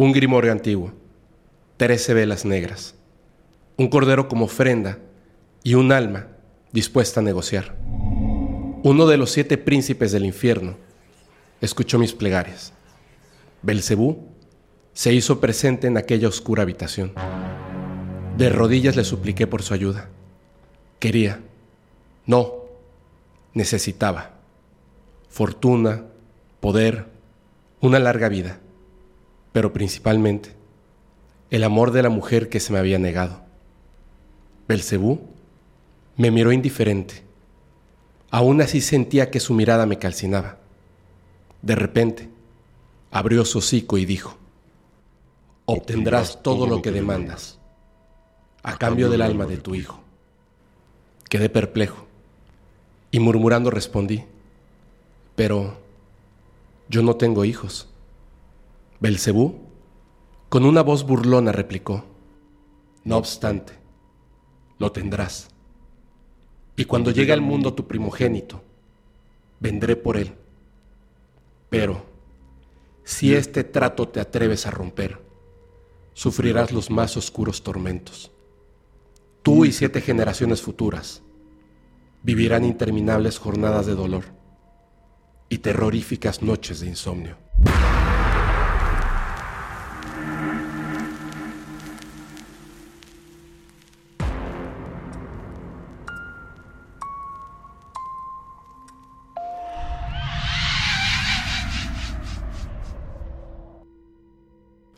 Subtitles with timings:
[0.00, 0.94] Un grimorio antiguo,
[1.76, 2.94] trece velas negras,
[3.76, 4.98] un cordero como ofrenda
[5.62, 6.28] y un alma
[6.72, 7.76] dispuesta a negociar.
[8.82, 10.78] Uno de los siete príncipes del infierno
[11.60, 12.72] escuchó mis plegarias.
[13.60, 14.26] Belcebú
[14.94, 17.12] se hizo presente en aquella oscura habitación.
[18.38, 20.08] De rodillas le supliqué por su ayuda.
[20.98, 21.40] Quería,
[22.24, 22.54] no,
[23.52, 24.30] necesitaba
[25.28, 26.06] fortuna,
[26.60, 27.04] poder,
[27.82, 28.59] una larga vida,
[29.52, 30.54] pero principalmente
[31.50, 33.42] el amor de la mujer que se me había negado.
[34.68, 35.20] Belcebú
[36.16, 37.22] me miró indiferente.
[38.30, 40.58] Aún así sentía que su mirada me calcinaba.
[41.62, 42.28] De repente,
[43.10, 44.36] abrió su hocico y dijo,
[45.64, 47.58] obtendrás todo lo que demandas,
[48.62, 50.00] a cambio del alma de tu hijo.
[51.28, 52.06] Quedé perplejo
[53.10, 54.24] y murmurando respondí,
[55.34, 55.78] pero
[56.88, 57.89] yo no tengo hijos.
[59.00, 59.54] Belcebú,
[60.50, 62.04] con una voz burlona, replicó,
[63.04, 63.72] no obstante,
[64.78, 65.48] lo tendrás.
[66.76, 68.62] Y cuando llegue al mundo tu primogénito,
[69.58, 70.34] vendré por él.
[71.70, 72.04] Pero,
[73.02, 75.18] si este trato te atreves a romper,
[76.12, 78.30] sufrirás los más oscuros tormentos.
[79.42, 81.22] Tú y siete generaciones futuras
[82.22, 84.24] vivirán interminables jornadas de dolor
[85.48, 87.38] y terroríficas noches de insomnio.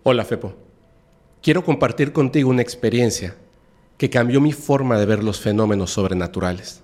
[0.05, 0.53] Hola Fepo,
[1.43, 3.37] quiero compartir contigo una experiencia
[3.99, 6.81] que cambió mi forma de ver los fenómenos sobrenaturales.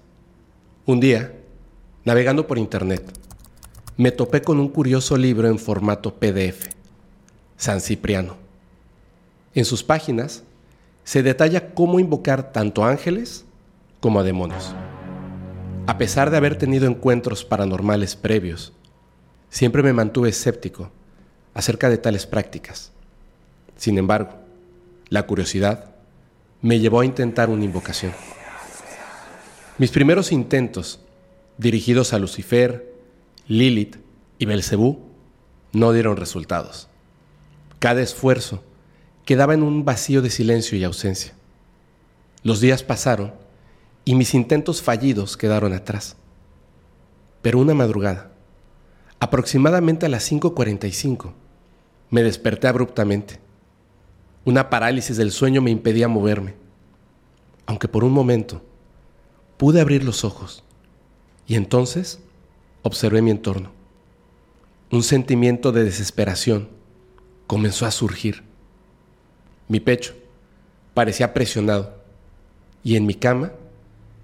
[0.86, 1.34] Un día,
[2.04, 3.02] navegando por internet,
[3.96, 6.68] me topé con un curioso libro en formato PDF,
[7.56, 8.36] San Cipriano.
[9.52, 10.44] En sus páginas
[11.02, 13.44] se detalla cómo invocar tanto ángeles
[13.98, 14.76] como a demonios.
[15.88, 18.72] A pesar de haber tenido encuentros paranormales previos,
[19.50, 20.92] siempre me mantuve escéptico
[21.52, 22.92] acerca de tales prácticas.
[23.78, 24.32] Sin embargo,
[25.08, 25.94] la curiosidad
[26.60, 28.12] me llevó a intentar una invocación.
[29.78, 31.00] Mis primeros intentos,
[31.56, 32.92] dirigidos a Lucifer,
[33.46, 33.96] Lilith
[34.38, 34.98] y Belcebú,
[35.72, 36.88] no dieron resultados.
[37.78, 38.64] Cada esfuerzo
[39.24, 41.34] quedaba en un vacío de silencio y ausencia.
[42.42, 43.32] Los días pasaron
[44.04, 46.16] y mis intentos fallidos quedaron atrás.
[47.42, 48.32] Pero una madrugada,
[49.20, 51.32] aproximadamente a las 5.45,
[52.10, 53.38] me desperté abruptamente.
[54.44, 56.54] Una parálisis del sueño me impedía moverme,
[57.66, 58.62] aunque por un momento
[59.56, 60.64] pude abrir los ojos
[61.46, 62.20] y entonces
[62.82, 63.70] observé mi entorno.
[64.90, 66.68] Un sentimiento de desesperación
[67.46, 68.44] comenzó a surgir.
[69.66, 70.14] Mi pecho
[70.94, 71.98] parecía presionado
[72.82, 73.52] y en mi cama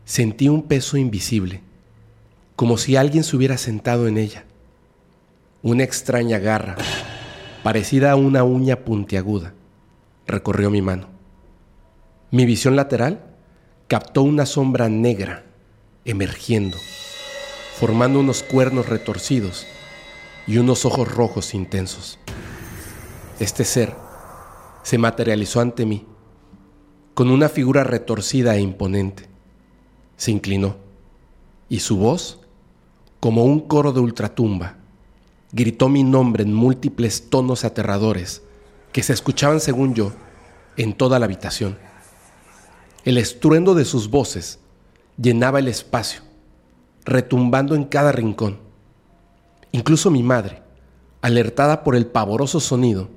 [0.04, 1.60] sentí un peso invisible,
[2.56, 4.44] como si alguien se hubiera sentado en ella.
[5.62, 6.76] Una extraña garra,
[7.62, 9.54] parecida a una uña puntiaguda,
[10.26, 11.08] recorrió mi mano.
[12.30, 13.24] Mi visión lateral
[13.88, 15.44] captó una sombra negra
[16.04, 16.78] emergiendo,
[17.78, 19.66] formando unos cuernos retorcidos
[20.46, 22.18] y unos ojos rojos intensos.
[23.38, 23.94] Este ser
[24.82, 26.06] se materializó ante mí
[27.14, 29.28] con una figura retorcida e imponente.
[30.16, 30.76] Se inclinó
[31.68, 32.40] y su voz,
[33.20, 34.76] como un coro de ultratumba,
[35.52, 38.43] gritó mi nombre en múltiples tonos aterradores
[38.94, 40.12] que se escuchaban, según yo,
[40.76, 41.76] en toda la habitación.
[43.04, 44.60] El estruendo de sus voces
[45.20, 46.22] llenaba el espacio,
[47.04, 48.60] retumbando en cada rincón.
[49.72, 50.62] Incluso mi madre,
[51.22, 53.10] alertada por el pavoroso sonido,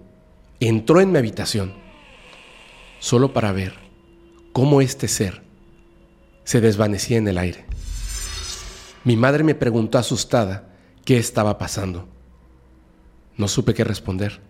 [0.59, 1.75] entró en mi habitación,
[2.97, 3.75] solo para ver
[4.53, 5.44] cómo este ser
[6.44, 7.68] se desvanecía en el aire.
[9.03, 10.69] Mi madre me preguntó asustada
[11.06, 12.07] qué estaba pasando.
[13.38, 14.46] No supe qué responder.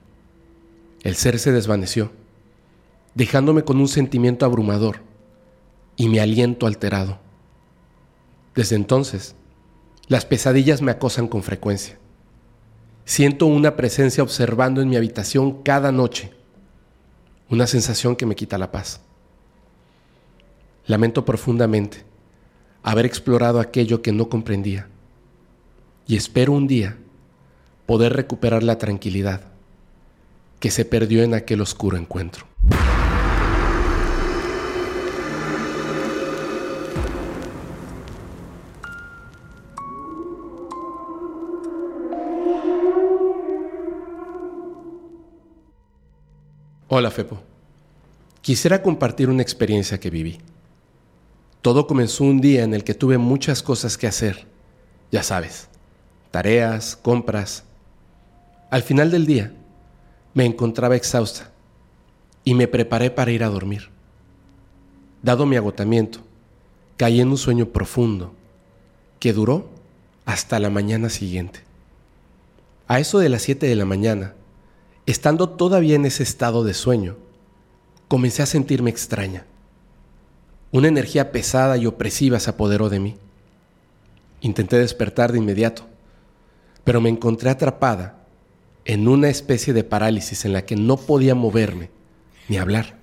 [1.07, 2.11] El ser se desvaneció,
[3.15, 4.97] dejándome con un sentimiento abrumador
[5.95, 7.17] y mi aliento alterado.
[8.55, 9.33] Desde entonces,
[10.09, 11.97] las pesadillas me acosan con frecuencia.
[13.05, 16.33] Siento una presencia observando en mi habitación cada noche,
[17.49, 18.99] una sensación que me quita la paz.
[20.87, 22.03] Lamento profundamente
[22.83, 24.89] haber explorado aquello que no comprendía
[26.05, 26.97] y espero un día
[27.85, 29.55] poder recuperar la tranquilidad
[30.59, 32.45] que se perdió en aquel oscuro encuentro.
[46.89, 47.39] Hola, Fepo.
[48.41, 50.39] Quisiera compartir una experiencia que viví.
[51.61, 54.47] Todo comenzó un día en el que tuve muchas cosas que hacer.
[55.11, 55.67] Ya sabes,
[56.31, 57.65] tareas, compras.
[58.71, 59.53] Al final del día,
[60.37, 61.49] me encontraba exhausta
[62.43, 63.89] y me preparé para ir a dormir.
[65.23, 66.19] Dado mi agotamiento,
[66.95, 68.35] caí en un sueño profundo
[69.19, 69.67] que duró
[70.25, 71.61] hasta la mañana siguiente.
[72.87, 74.35] A eso de las 7 de la mañana,
[75.07, 77.15] estando todavía en ese estado de sueño,
[78.07, 79.47] comencé a sentirme extraña.
[80.71, 83.15] Una energía pesada y opresiva se apoderó de mí.
[84.41, 85.87] Intenté despertar de inmediato,
[86.83, 88.16] pero me encontré atrapada
[88.87, 91.91] en una especie de parálisis en la que no podía moverme
[92.47, 92.97] ni hablar.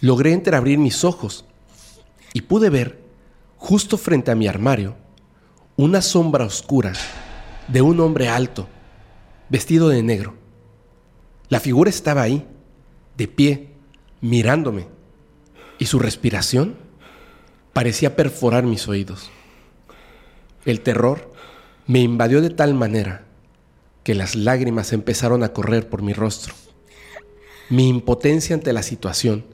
[0.00, 1.44] Logré entreabrir mis ojos
[2.32, 2.98] y pude ver,
[3.58, 4.96] justo frente a mi armario,
[5.76, 6.94] una sombra oscura
[7.68, 8.66] de un hombre alto,
[9.50, 10.34] vestido de negro.
[11.50, 12.46] La figura estaba ahí,
[13.18, 13.68] de pie,
[14.22, 14.86] mirándome,
[15.78, 16.76] y su respiración
[17.74, 19.30] parecía perforar mis oídos.
[20.64, 21.30] El terror
[21.86, 23.26] me invadió de tal manera
[24.04, 26.54] que las lágrimas empezaron a correr por mi rostro.
[27.70, 29.46] Mi impotencia ante la situación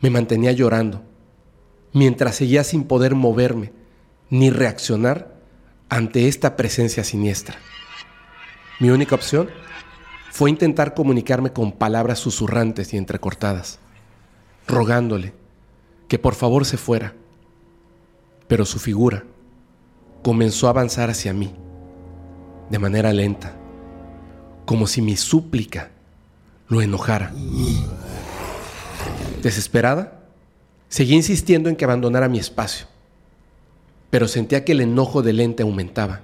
[0.00, 1.04] me mantenía llorando,
[1.92, 3.72] mientras seguía sin poder moverme
[4.28, 5.36] ni reaccionar
[5.88, 7.56] ante esta presencia siniestra.
[8.80, 9.48] Mi única opción
[10.32, 13.78] fue intentar comunicarme con palabras susurrantes y entrecortadas,
[14.66, 15.32] rogándole
[16.08, 17.14] que por favor se fuera.
[18.48, 19.24] Pero su figura
[20.22, 21.54] comenzó a avanzar hacia mí,
[22.68, 23.56] de manera lenta,
[24.66, 25.90] como si mi súplica
[26.68, 27.32] lo enojara.
[29.42, 30.26] Desesperada,
[30.90, 32.86] seguí insistiendo en que abandonara mi espacio
[34.10, 36.22] pero sentía que el enojo del ente aumentaba.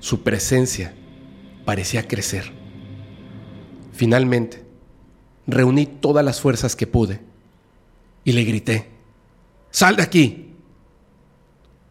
[0.00, 0.94] Su presencia
[1.64, 2.52] parecía crecer.
[3.92, 4.64] Finalmente,
[5.46, 7.20] reuní todas las fuerzas que pude
[8.24, 8.88] y le grité,
[9.70, 10.54] ¡Sal de aquí!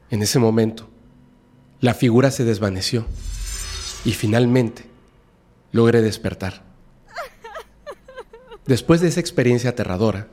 [0.10, 0.90] En ese momento,
[1.80, 3.06] la figura se desvaneció
[4.04, 4.86] y finalmente
[5.72, 6.64] logré despertar.
[8.66, 10.28] Después de esa experiencia aterradora,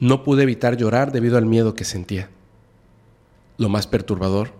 [0.00, 2.30] no pude evitar llorar debido al miedo que sentía.
[3.56, 4.52] Lo más perturbador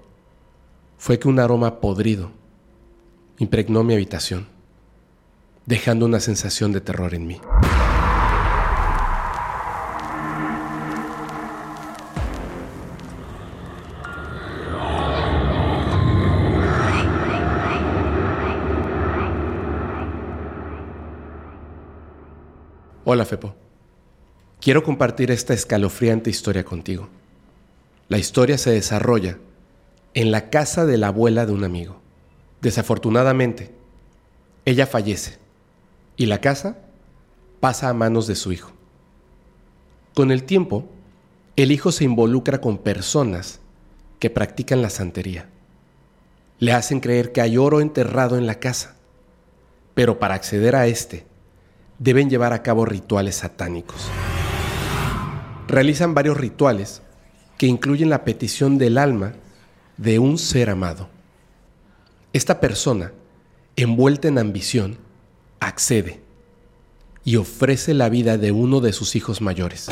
[0.97, 2.33] fue que un aroma podrido
[3.39, 4.49] impregnó mi habitación,
[5.65, 7.41] dejando una sensación de terror en mí.
[23.11, 23.55] Hola Fepo,
[24.61, 27.09] quiero compartir esta escalofriante historia contigo.
[28.11, 29.39] La historia se desarrolla
[30.13, 32.03] en la casa de la abuela de un amigo.
[32.61, 33.71] Desafortunadamente,
[34.67, 35.39] ella fallece
[36.19, 36.81] y la casa
[37.61, 38.73] pasa a manos de su hijo.
[40.15, 40.87] Con el tiempo,
[41.57, 43.61] el hijo se involucra con personas
[44.19, 45.49] que practican la santería.
[46.59, 48.97] Le hacen creer que hay oro enterrado en la casa,
[49.95, 51.28] pero para acceder a este,
[51.99, 54.09] deben llevar a cabo rituales satánicos.
[55.67, 57.03] Realizan varios rituales
[57.59, 59.35] que incluyen la petición del alma
[59.97, 61.09] de un ser amado.
[62.33, 63.13] Esta persona,
[63.77, 64.99] envuelta en ambición,
[65.61, 66.21] accede
[67.25, 69.89] y ofrece la vida de uno de sus hijos mayores.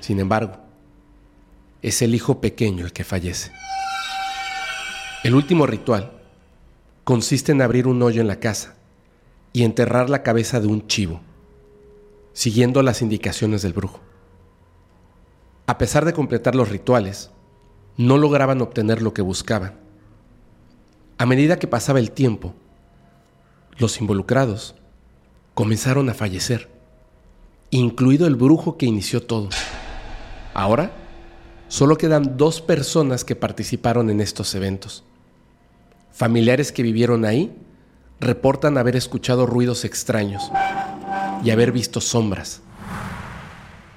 [0.00, 0.56] Sin embargo,
[1.82, 3.52] es el hijo pequeño el que fallece.
[5.22, 6.12] El último ritual
[7.04, 8.76] consiste en abrir un hoyo en la casa
[9.52, 11.20] y enterrar la cabeza de un chivo,
[12.32, 14.00] siguiendo las indicaciones del brujo.
[15.66, 17.30] A pesar de completar los rituales,
[17.96, 19.74] no lograban obtener lo que buscaban.
[21.18, 22.54] A medida que pasaba el tiempo,
[23.78, 24.74] los involucrados
[25.54, 26.68] comenzaron a fallecer,
[27.70, 29.50] incluido el brujo que inició todo.
[30.54, 30.92] Ahora,
[31.68, 35.04] solo quedan dos personas que participaron en estos eventos.
[36.10, 37.54] Familiares que vivieron ahí
[38.20, 40.52] reportan haber escuchado ruidos extraños
[41.42, 42.60] y haber visto sombras.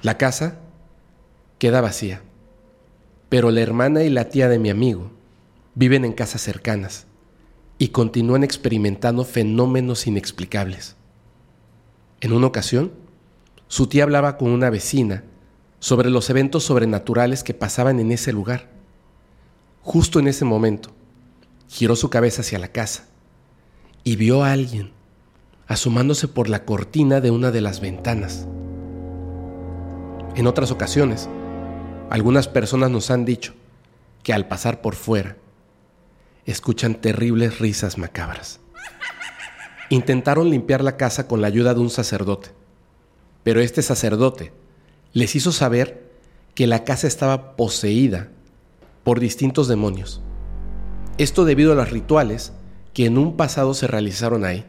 [0.01, 0.59] La casa
[1.59, 2.21] queda vacía.
[3.29, 5.11] Pero la hermana y la tía de mi amigo
[5.75, 7.05] viven en casas cercanas
[7.77, 10.95] y continúan experimentando fenómenos inexplicables.
[12.21, 12.93] En una ocasión,
[13.67, 15.23] su tía hablaba con una vecina
[15.79, 18.69] sobre los eventos sobrenaturales que pasaban en ese lugar.
[19.81, 20.91] Justo en ese momento,
[21.67, 23.07] giró su cabeza hacia la casa
[24.03, 24.91] y vio a alguien
[25.67, 28.47] asomándose por la cortina de una de las ventanas.
[30.35, 31.29] En otras ocasiones,
[32.09, 33.53] algunas personas nos han dicho
[34.23, 35.37] que al pasar por fuera
[36.45, 38.59] escuchan terribles risas macabras.
[39.89, 42.49] intentaron limpiar la casa con la ayuda de un sacerdote,
[43.43, 44.51] pero este sacerdote
[45.13, 46.11] les hizo saber
[46.55, 48.29] que la casa estaba poseída
[49.03, 50.21] por distintos demonios.
[51.17, 52.53] Esto debido a los rituales
[52.93, 54.65] que en un pasado se realizaron ahí.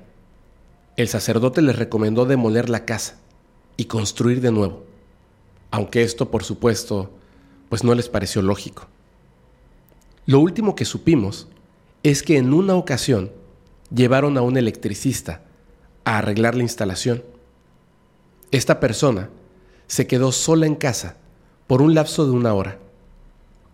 [0.97, 3.19] El sacerdote les recomendó demoler la casa
[3.76, 4.85] y construir de nuevo,
[5.71, 7.11] aunque esto por supuesto
[7.69, 8.87] pues no les pareció lógico.
[10.26, 11.49] Lo último que supimos
[12.02, 13.31] es que en una ocasión
[13.95, 15.43] llevaron a un electricista
[16.04, 17.25] a arreglar la instalación.
[18.50, 19.28] Esta persona
[19.87, 21.16] se quedó sola en casa
[21.66, 22.78] por un lapso de una hora.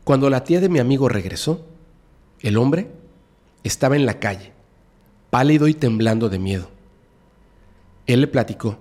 [0.05, 1.65] Cuando la tía de mi amigo regresó,
[2.41, 2.91] el hombre
[3.65, 4.53] estaba en la calle,
[5.31, 6.71] pálido y temblando de miedo.
[8.07, 8.79] Él le platicó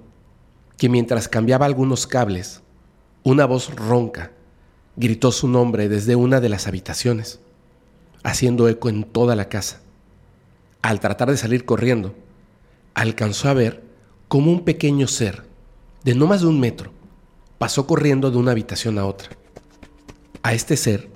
[0.78, 2.62] que mientras cambiaba algunos cables,
[3.24, 4.32] una voz ronca
[4.96, 7.40] gritó su nombre desde una de las habitaciones
[8.24, 9.82] haciendo eco en toda la casa.
[10.82, 12.16] Al tratar de salir corriendo,
[12.94, 13.84] alcanzó a ver
[14.28, 15.46] cómo un pequeño ser,
[16.04, 16.92] de no más de un metro,
[17.58, 19.30] pasó corriendo de una habitación a otra.
[20.44, 21.10] A este ser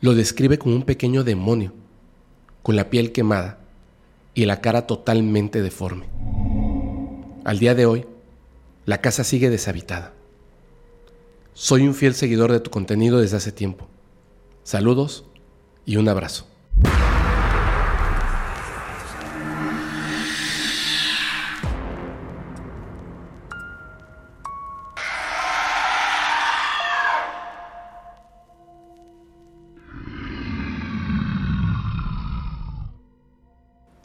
[0.00, 1.72] lo describe como un pequeño demonio,
[2.64, 3.58] con la piel quemada
[4.32, 6.06] y la cara totalmente deforme.
[7.44, 8.06] Al día de hoy,
[8.86, 10.14] la casa sigue deshabitada.
[11.52, 13.86] Soy un fiel seguidor de tu contenido desde hace tiempo.
[14.62, 15.26] Saludos
[15.84, 16.46] y un abrazo.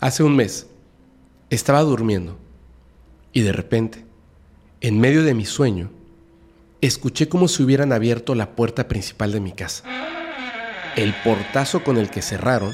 [0.02, 0.66] Hace un mes
[1.50, 2.38] estaba durmiendo
[3.34, 4.06] y de repente,
[4.80, 5.92] en medio de mi sueño,
[6.80, 9.84] escuché como si hubieran abierto la puerta principal de mi casa.
[10.96, 12.74] El portazo con el que cerraron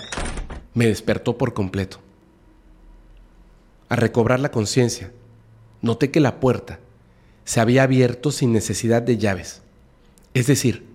[0.75, 1.97] me despertó por completo.
[3.89, 5.11] Al recobrar la conciencia,
[5.81, 6.79] noté que la puerta
[7.43, 9.63] se había abierto sin necesidad de llaves.
[10.35, 10.85] Es decir,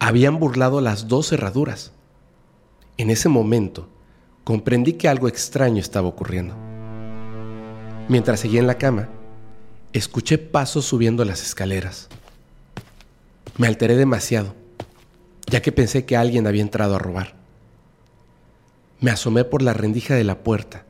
[0.00, 1.92] habían burlado las dos cerraduras.
[2.96, 3.88] En ese momento,
[4.50, 6.56] comprendí que algo extraño estaba ocurriendo.
[8.08, 9.08] Mientras seguía en la cama,
[9.92, 12.08] escuché pasos subiendo las escaleras.
[13.58, 14.56] Me alteré demasiado
[15.46, 17.36] ya que pensé que alguien había entrado a robar.
[18.98, 20.84] Me asomé por la rendija de la puerta,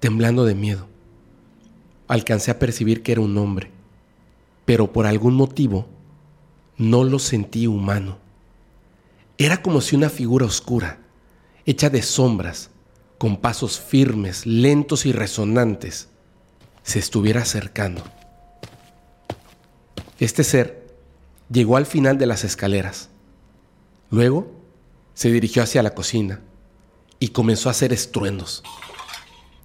[0.00, 0.88] temblando de miedo.
[2.08, 3.70] Alcancé a percibir que era un hombre,
[4.64, 5.86] pero por algún motivo
[6.78, 8.18] no lo sentí humano.
[9.38, 10.98] Era como si una figura oscura,
[11.64, 12.70] hecha de sombras,
[13.18, 16.08] con pasos firmes, lentos y resonantes,
[16.82, 18.02] se estuviera acercando.
[20.18, 20.84] Este ser
[21.50, 23.08] llegó al final de las escaleras
[24.14, 24.46] Luego
[25.14, 26.40] se dirigió hacia la cocina
[27.18, 28.62] y comenzó a hacer estruendos.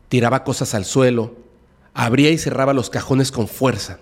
[0.07, 1.35] Tiraba cosas al suelo,
[1.93, 3.99] abría y cerraba los cajones con fuerza.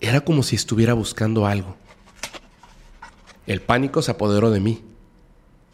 [0.00, 1.76] Era como si estuviera buscando algo.
[3.46, 4.82] El pánico se apoderó de mí.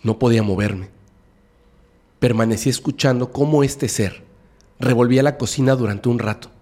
[0.03, 0.91] No podía moverme.
[2.23, 4.23] Permanecí escuchando cómo este ser
[4.79, 6.53] revolvía la cocina durante un rato,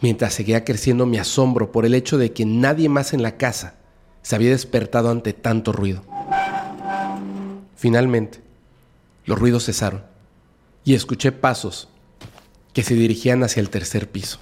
[0.00, 3.74] mientras seguía creciendo mi asombro por el hecho de que nadie más en la casa
[4.22, 6.04] se había despertado ante tanto ruido.
[7.74, 8.42] Finalmente,
[9.24, 10.04] los ruidos cesaron
[10.84, 11.88] y escuché pasos
[12.72, 14.38] que se dirigían hacia el tercer piso.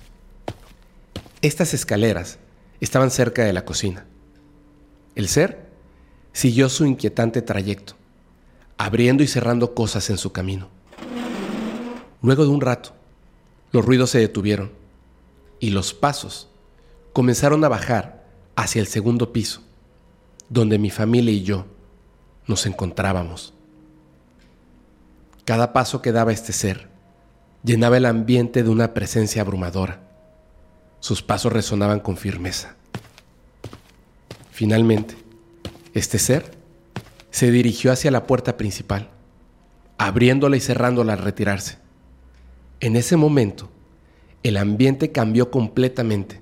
[1.41, 2.39] Estas escaleras
[2.81, 4.05] estaban cerca de la cocina.
[5.15, 5.71] El ser
[6.35, 7.95] siguió su inquietante trayecto,
[8.83, 10.69] abriendo y cerrando cosas en su camino.
[12.21, 12.91] Luego de un rato,
[13.71, 14.73] los ruidos se detuvieron
[15.61, 16.49] y los pasos
[17.13, 18.25] comenzaron a bajar
[18.57, 19.63] hacia el segundo piso
[20.49, 21.67] donde mi familia y yo
[22.49, 23.55] nos encontrábamos.
[25.45, 26.89] Cada paso que daba este ser
[27.63, 30.01] llenaba el ambiente de una presencia abrumadora.
[30.99, 32.75] Sus pasos resonaban con firmeza.
[34.51, 35.15] Finalmente,
[35.95, 36.62] este ser
[37.33, 39.09] se dirigió hacia la puerta principal,
[39.99, 41.79] abriéndola y cerrándola al retirarse.
[42.79, 43.71] En ese momento,
[44.43, 46.41] el ambiente cambió completamente.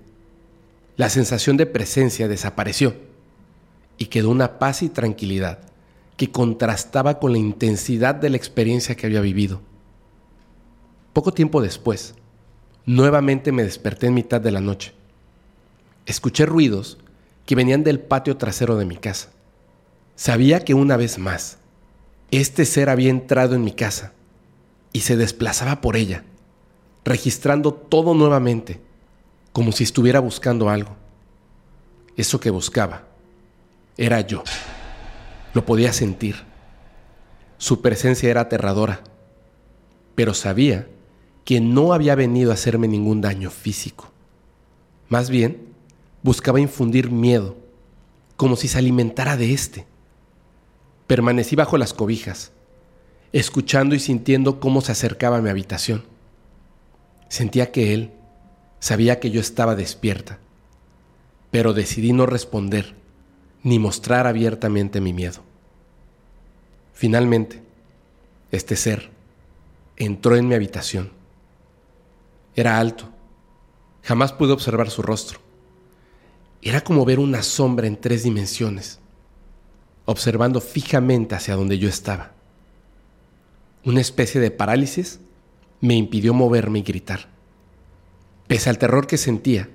[0.96, 2.96] La sensación de presencia desapareció
[3.98, 5.60] y quedó una paz y tranquilidad
[6.16, 9.60] que contrastaba con la intensidad de la experiencia que había vivido.
[11.12, 12.14] Poco tiempo después,
[12.84, 14.92] nuevamente me desperté en mitad de la noche.
[16.04, 16.98] Escuché ruidos
[17.46, 19.30] que venían del patio trasero de mi casa.
[20.20, 21.56] Sabía que una vez más,
[22.30, 24.12] este ser había entrado en mi casa
[24.92, 26.24] y se desplazaba por ella,
[27.06, 28.82] registrando todo nuevamente,
[29.54, 30.94] como si estuviera buscando algo.
[32.18, 33.04] Eso que buscaba
[33.96, 34.44] era yo.
[35.54, 36.36] Lo podía sentir.
[37.56, 39.02] Su presencia era aterradora,
[40.16, 40.86] pero sabía
[41.46, 44.12] que no había venido a hacerme ningún daño físico.
[45.08, 45.72] Más bien,
[46.22, 47.56] buscaba infundir miedo,
[48.36, 49.89] como si se alimentara de éste.
[51.10, 52.52] Permanecí bajo las cobijas,
[53.32, 56.04] escuchando y sintiendo cómo se acercaba a mi habitación.
[57.28, 58.12] Sentía que él
[58.78, 60.38] sabía que yo estaba despierta,
[61.50, 62.94] pero decidí no responder
[63.64, 65.42] ni mostrar abiertamente mi miedo.
[66.92, 67.60] Finalmente,
[68.52, 69.10] este ser
[69.96, 71.10] entró en mi habitación.
[72.54, 73.08] Era alto,
[74.04, 75.40] jamás pude observar su rostro.
[76.62, 78.99] Era como ver una sombra en tres dimensiones
[80.04, 82.32] observando fijamente hacia donde yo estaba.
[83.84, 85.20] Una especie de parálisis
[85.80, 87.28] me impidió moverme y gritar.
[88.46, 89.68] Pese al terror que sentía,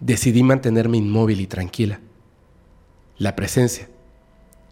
[0.00, 2.00] decidí mantenerme inmóvil y tranquila.
[3.18, 3.88] La presencia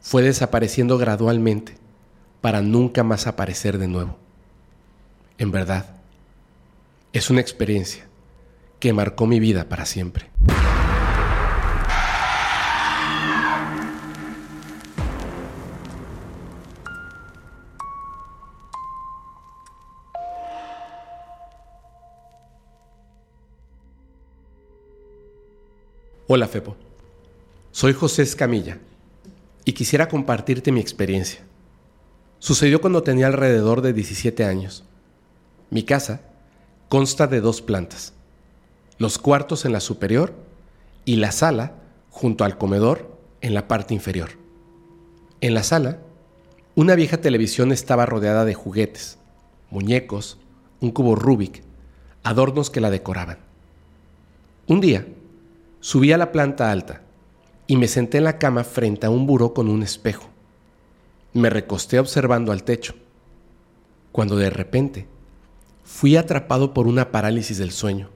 [0.00, 1.74] fue desapareciendo gradualmente
[2.40, 4.16] para nunca más aparecer de nuevo.
[5.38, 5.96] En verdad,
[7.12, 8.06] es una experiencia
[8.78, 10.30] que marcó mi vida para siempre.
[26.28, 26.74] Hola Fepo,
[27.70, 28.80] soy José Escamilla
[29.64, 31.42] y quisiera compartirte mi experiencia.
[32.40, 34.82] Sucedió cuando tenía alrededor de 17 años.
[35.70, 36.22] Mi casa
[36.88, 38.12] consta de dos plantas,
[38.98, 40.34] los cuartos en la superior
[41.04, 41.74] y la sala
[42.10, 44.30] junto al comedor en la parte inferior.
[45.40, 45.98] En la sala,
[46.74, 49.18] una vieja televisión estaba rodeada de juguetes,
[49.70, 50.38] muñecos,
[50.80, 51.62] un cubo Rubik,
[52.24, 53.38] adornos que la decoraban.
[54.66, 55.06] Un día,
[55.86, 57.02] Subí a la planta alta
[57.68, 60.28] y me senté en la cama frente a un buró con un espejo.
[61.32, 62.96] Me recosté observando al techo,
[64.10, 65.06] cuando de repente
[65.84, 68.10] fui atrapado por una parálisis del sueño.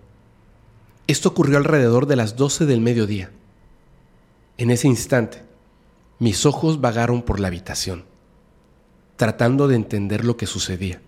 [1.06, 3.30] Esto ocurrió alrededor de las 12 del mediodía.
[4.58, 5.44] En ese instante,
[6.18, 8.04] mis ojos vagaron por la habitación,
[9.14, 11.00] tratando de entender lo que sucedía.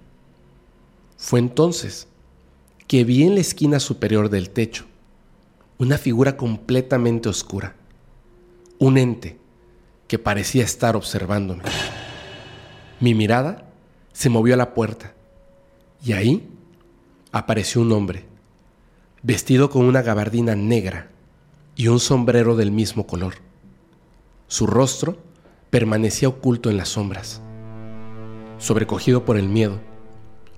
[1.16, 2.06] Fue entonces
[2.86, 4.86] que vi en la esquina superior del techo
[5.82, 7.74] una figura completamente oscura,
[8.78, 9.40] un ente
[10.06, 11.64] que parecía estar observándome.
[13.00, 13.68] Mi mirada
[14.12, 15.12] se movió a la puerta
[16.04, 16.48] y ahí
[17.32, 18.26] apareció un hombre,
[19.24, 21.10] vestido con una gabardina negra
[21.74, 23.34] y un sombrero del mismo color.
[24.46, 25.18] Su rostro
[25.70, 27.42] permanecía oculto en las sombras.
[28.58, 29.80] Sobrecogido por el miedo,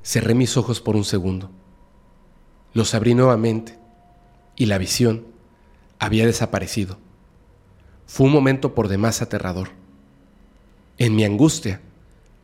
[0.02, 1.50] cerré mis ojos por un segundo.
[2.74, 3.82] Los abrí nuevamente
[4.56, 5.24] y la visión
[5.98, 6.98] había desaparecido.
[8.06, 9.70] Fue un momento por demás aterrador.
[10.98, 11.80] En mi angustia,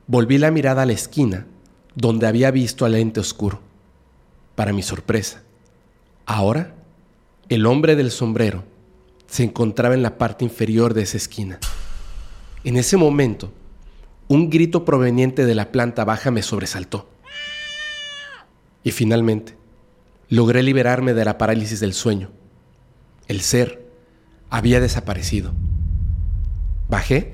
[0.07, 1.46] volví la mirada a la esquina
[1.94, 3.61] donde había visto al ente oscuro.
[4.55, 5.42] Para mi sorpresa,
[6.27, 6.75] ahora
[7.49, 8.64] el hombre del sombrero
[9.27, 11.59] se encontraba en la parte inferior de esa esquina.
[12.64, 13.53] En ese momento,
[14.29, 17.09] un grito proveniente de la planta baja me sobresaltó.
[18.83, 19.57] Y finalmente,
[20.31, 22.31] logré liberarme de la parálisis del sueño.
[23.27, 23.85] El ser
[24.49, 25.53] había desaparecido.
[26.88, 27.33] Bajé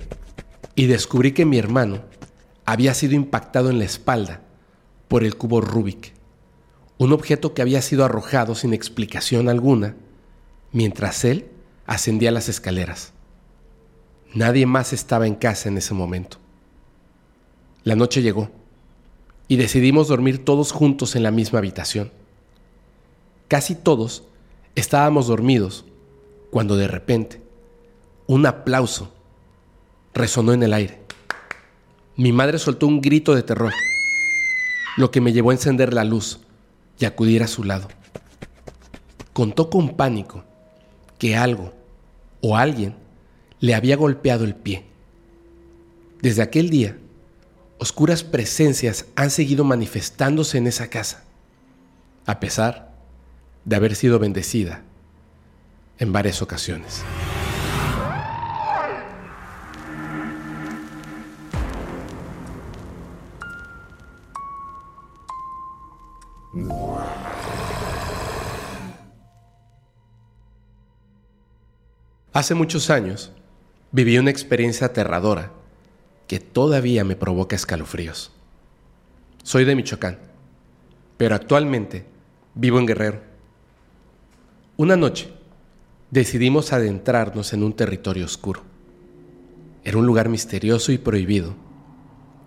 [0.75, 2.01] y descubrí que mi hermano
[2.65, 4.41] había sido impactado en la espalda
[5.09, 6.15] por el cubo Rubik,
[6.99, 9.95] un objeto que había sido arrojado sin explicación alguna
[10.73, 11.51] mientras él
[11.87, 13.13] ascendía las escaleras.
[14.35, 16.39] Nadie más estaba en casa en ese momento.
[17.85, 18.51] La noche llegó
[19.49, 22.11] y decidimos dormir todos juntos en la misma habitación.
[23.49, 24.25] Casi todos
[24.75, 25.85] estábamos dormidos
[26.51, 27.41] cuando de repente
[28.27, 29.13] un aplauso
[30.15, 31.01] resonó en el aire.
[32.17, 33.73] Mi madre soltó un grito de terror,
[34.97, 36.41] lo que me llevó a encender la luz
[36.99, 37.87] y acudir a su lado.
[39.33, 40.43] Contó con pánico
[41.19, 41.73] que algo
[42.41, 42.97] o alguien
[43.61, 44.87] le había golpeado el pie.
[46.21, 46.99] Desde aquel día,
[47.79, 51.23] oscuras presencias han seguido manifestándose en esa casa,
[52.25, 52.86] a pesar
[53.67, 54.83] de haber sido bendecida
[55.99, 57.03] en varias ocasiones.
[72.33, 73.33] Hace muchos años
[73.91, 75.51] viví una experiencia aterradora
[76.29, 78.31] que todavía me provoca escalofríos.
[79.43, 80.19] Soy de Michoacán,
[81.17, 82.07] pero actualmente
[82.55, 83.26] vivo en Guerrero
[84.79, 85.33] una noche
[86.11, 88.61] decidimos adentrarnos en un territorio oscuro.
[89.85, 91.55] Era un lugar misterioso y prohibido,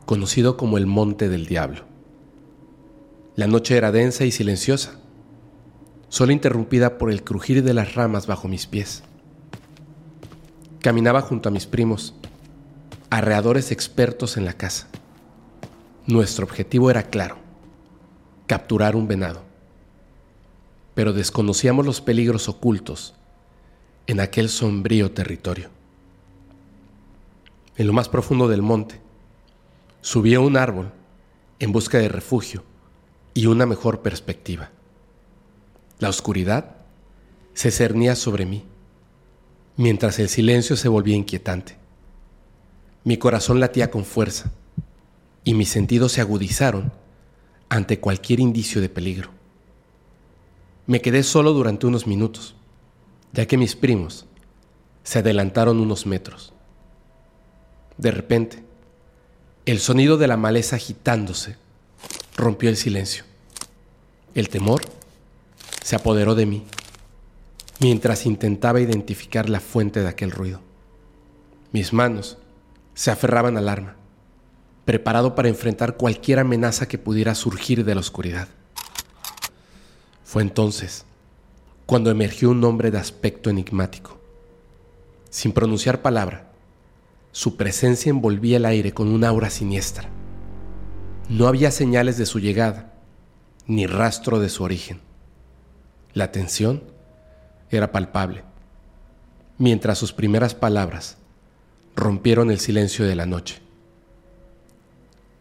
[0.06, 1.86] conocido como el Monte del Diablo.
[3.36, 5.00] La noche era densa y silenciosa,
[6.10, 9.02] solo interrumpida por el crujir de las ramas bajo mis pies.
[10.82, 12.14] Caminaba junto a mis primos,
[13.10, 14.88] arreadores expertos en la casa.
[16.06, 17.38] Nuestro objetivo era claro,
[18.46, 19.49] capturar un venado.
[21.00, 23.14] Pero desconocíamos los peligros ocultos
[24.06, 25.70] en aquel sombrío territorio.
[27.78, 29.00] En lo más profundo del monte,
[30.02, 30.92] subí a un árbol
[31.60, 32.66] en busca de refugio
[33.34, 34.72] y una mejor perspectiva.
[36.00, 36.76] La oscuridad
[37.54, 38.66] se cernía sobre mí,
[39.78, 41.78] mientras el silencio se volvía inquietante.
[43.06, 44.52] Mi corazón latía con fuerza
[45.46, 46.92] y mis sentidos se agudizaron
[47.70, 49.39] ante cualquier indicio de peligro.
[50.90, 52.56] Me quedé solo durante unos minutos,
[53.32, 54.26] ya que mis primos
[55.04, 56.52] se adelantaron unos metros.
[58.00, 58.64] De repente,
[59.68, 61.58] el sonido de la maleza agitándose
[62.36, 63.24] rompió el silencio.
[64.34, 64.82] El temor
[65.84, 66.66] se apoderó de mí
[67.80, 70.60] mientras intentaba identificar la fuente de aquel ruido.
[71.72, 72.40] Mis manos
[72.96, 73.96] se aferraban al arma,
[74.86, 78.48] preparado para enfrentar cualquier amenaza que pudiera surgir de la oscuridad.
[80.30, 81.06] Fue entonces
[81.88, 84.20] cuando emergió un hombre de aspecto enigmático.
[85.32, 86.52] Sin pronunciar palabra,
[87.32, 90.08] su presencia envolvía el aire con una aura siniestra.
[91.30, 92.94] No había señales de su llegada,
[93.66, 95.02] ni rastro de su origen.
[96.14, 96.84] La tensión
[97.72, 98.44] era palpable,
[99.58, 101.18] mientras sus primeras palabras
[101.96, 103.64] rompieron el silencio de la noche.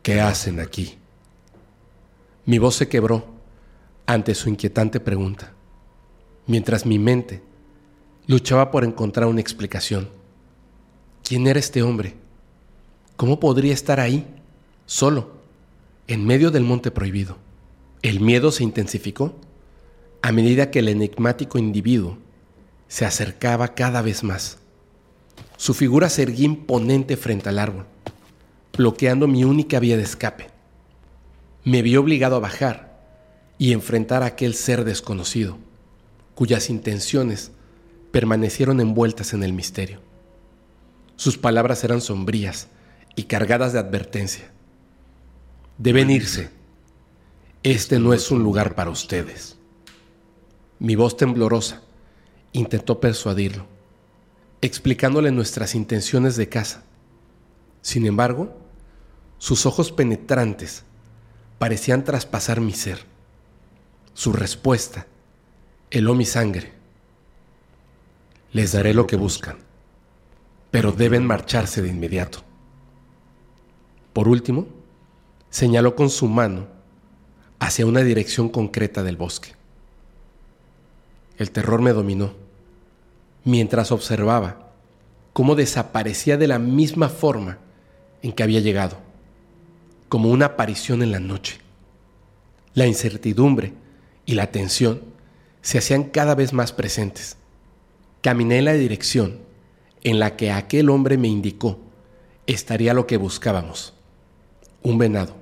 [0.02, 0.96] ¿Qué hacen aquí?
[2.46, 3.37] Mi voz se quebró
[4.08, 5.52] ante su inquietante pregunta
[6.46, 7.42] mientras mi mente
[8.26, 10.08] luchaba por encontrar una explicación.
[11.22, 12.14] ¿Quién era este hombre?
[13.16, 14.26] ¿Cómo podría estar ahí,
[14.86, 15.32] solo,
[16.06, 17.36] en medio del monte prohibido?
[18.00, 19.34] El miedo se intensificó
[20.22, 22.16] a medida que el enigmático individuo
[22.88, 24.56] se acercaba cada vez más.
[25.58, 27.84] Su figura se erguía imponente frente al árbol,
[28.74, 30.46] bloqueando mi única vía de escape.
[31.62, 32.87] Me vi obligado a bajar
[33.58, 35.58] y enfrentar a aquel ser desconocido
[36.34, 37.50] cuyas intenciones
[38.12, 40.00] permanecieron envueltas en el misterio.
[41.16, 42.68] Sus palabras eran sombrías
[43.16, 44.52] y cargadas de advertencia.
[45.76, 46.50] Deben irse.
[47.64, 49.56] Este no es un lugar para ustedes.
[50.78, 51.82] Mi voz temblorosa
[52.52, 53.66] intentó persuadirlo,
[54.60, 56.84] explicándole nuestras intenciones de casa.
[57.82, 58.56] Sin embargo,
[59.38, 60.84] sus ojos penetrantes
[61.58, 63.17] parecían traspasar mi ser.
[64.18, 65.06] Su respuesta
[65.92, 66.72] heló mi sangre.
[68.52, 69.58] Les daré lo que buscan,
[70.72, 72.40] pero deben marcharse de inmediato.
[74.12, 74.66] Por último,
[75.50, 76.66] señaló con su mano
[77.60, 79.52] hacia una dirección concreta del bosque.
[81.36, 82.32] El terror me dominó
[83.44, 84.72] mientras observaba
[85.32, 87.58] cómo desaparecía de la misma forma
[88.22, 88.98] en que había llegado,
[90.08, 91.60] como una aparición en la noche.
[92.74, 93.74] La incertidumbre
[94.28, 95.00] y la tensión
[95.62, 97.38] se hacían cada vez más presentes.
[98.20, 99.38] Caminé en la dirección
[100.04, 101.78] en la que aquel hombre me indicó
[102.46, 103.94] estaría lo que buscábamos,
[104.82, 105.34] un venado.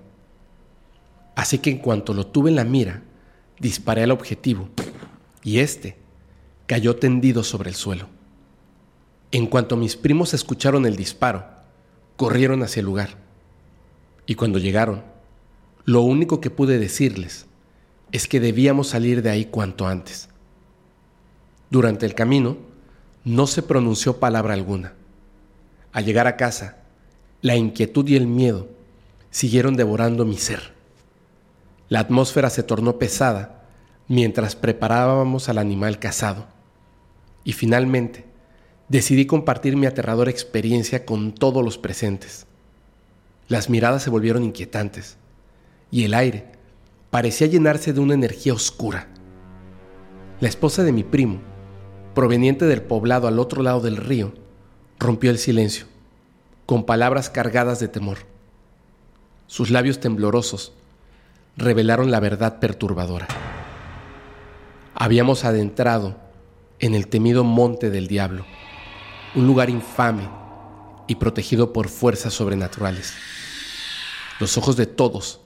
[1.35, 3.03] Así que en cuanto lo tuve en la mira,
[3.59, 4.69] disparé al objetivo
[5.43, 5.97] y éste
[6.67, 8.07] cayó tendido sobre el suelo.
[9.33, 11.45] En cuanto mis primos escucharon el disparo,
[12.15, 13.19] corrieron hacia el lugar.
[14.27, 15.03] Y cuando llegaron,
[15.85, 17.47] lo único que pude decirles
[18.17, 20.31] es que debíamos salir de ahí cuanto antes.
[21.69, 22.57] Durante el camino,
[23.25, 24.95] no se pronunció palabra alguna.
[25.93, 26.79] Al llegar a casa,
[27.43, 28.69] la inquietud y el miedo
[29.31, 30.73] siguieron devorando mi ser.
[31.91, 33.65] La atmósfera se tornó pesada
[34.09, 36.47] mientras preparábamos al animal cazado.
[37.45, 38.25] Y finalmente,
[38.89, 42.47] decidí compartir mi aterradora experiencia con todos los presentes.
[43.49, 45.19] Las miradas se volvieron inquietantes
[45.91, 46.56] y el aire
[47.11, 49.09] parecía llenarse de una energía oscura.
[50.41, 51.41] La esposa de mi primo,
[52.15, 54.35] proveniente del poblado al otro lado del río,
[54.99, 55.87] rompió el silencio,
[56.67, 58.19] con palabras cargadas de temor.
[59.47, 60.73] Sus labios temblorosos
[61.57, 63.29] revelaron la verdad perturbadora.
[64.95, 66.17] Habíamos adentrado
[66.79, 68.45] en el temido monte del diablo,
[69.35, 70.29] un lugar infame
[71.07, 73.15] y protegido por fuerzas sobrenaturales.
[74.41, 75.41] Los ojos de todos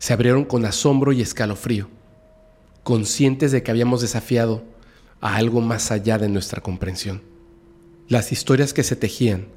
[0.00, 1.88] se abrieron con asombro y escalofrío,
[2.82, 4.64] conscientes de que habíamos desafiado
[5.20, 7.22] a algo más allá de nuestra comprensión.
[8.08, 9.48] Las historias que se tejían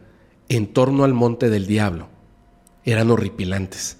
[0.49, 2.09] en torno al monte del diablo
[2.83, 3.97] eran horripilantes.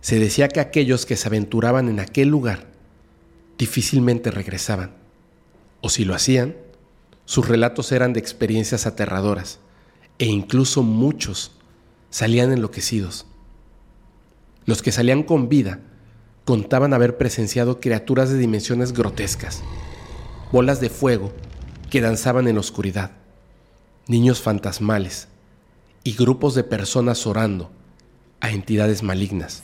[0.00, 2.66] se decía que aquellos que se aventuraban en aquel lugar
[3.56, 4.92] difícilmente regresaban,
[5.82, 6.56] o si lo hacían,
[7.26, 9.60] sus relatos eran de experiencias aterradoras,
[10.18, 11.52] e incluso muchos
[12.10, 13.26] salían enloquecidos.
[14.66, 15.80] Los que salían con vida
[16.44, 19.62] contaban haber presenciado criaturas de dimensiones grotescas,
[20.52, 21.32] bolas de fuego
[21.90, 23.12] que danzaban en la oscuridad,
[24.06, 25.28] niños fantasmales
[26.02, 27.70] y grupos de personas orando
[28.40, 29.62] a entidades malignas.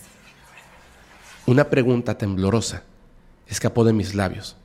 [1.47, 2.85] Una pregunta temblorosa
[3.47, 4.57] escapó de mis labios,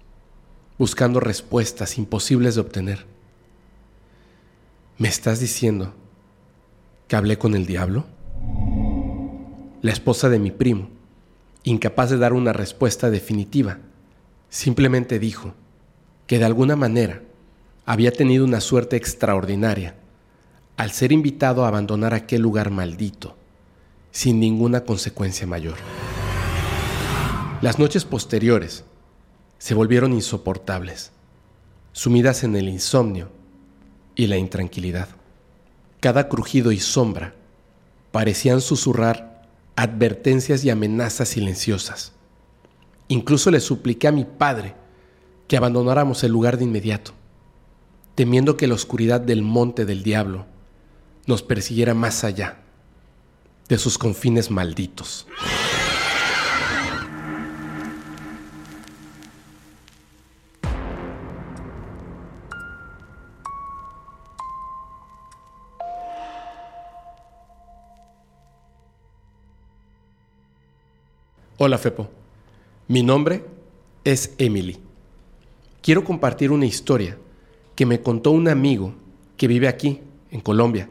[0.78, 3.06] buscando respuestas imposibles de obtener.
[4.98, 5.94] ¿Me estás diciendo
[7.08, 8.06] que hablé con el diablo?
[9.86, 10.90] La esposa de mi primo,
[11.62, 13.78] incapaz de dar una respuesta definitiva,
[14.50, 15.54] simplemente dijo
[16.26, 17.22] que de alguna manera
[17.86, 19.94] había tenido una suerte extraordinaria
[20.76, 23.36] al ser invitado a abandonar aquel lugar maldito,
[24.10, 25.76] sin ninguna consecuencia mayor.
[27.62, 28.86] Las noches posteriores
[29.60, 31.12] se volvieron insoportables,
[31.92, 33.30] sumidas en el insomnio
[34.16, 35.10] y la intranquilidad.
[36.00, 37.36] Cada crujido y sombra
[38.12, 39.35] parecían susurrar
[39.76, 42.14] advertencias y amenazas silenciosas.
[43.08, 44.76] Incluso le supliqué a mi padre
[45.48, 47.14] que abandonáramos el lugar de inmediato,
[48.16, 50.46] temiendo que la oscuridad del monte del diablo
[51.28, 52.60] nos persiguiera más allá
[53.68, 55.28] de sus confines malditos.
[71.58, 72.10] Hola Fepo,
[72.90, 73.46] mi nombre
[74.04, 74.78] es Emily.
[75.82, 77.18] Quiero compartir una historia
[77.76, 78.94] que me contó un amigo
[79.38, 80.90] que vive aquí, en Colombia.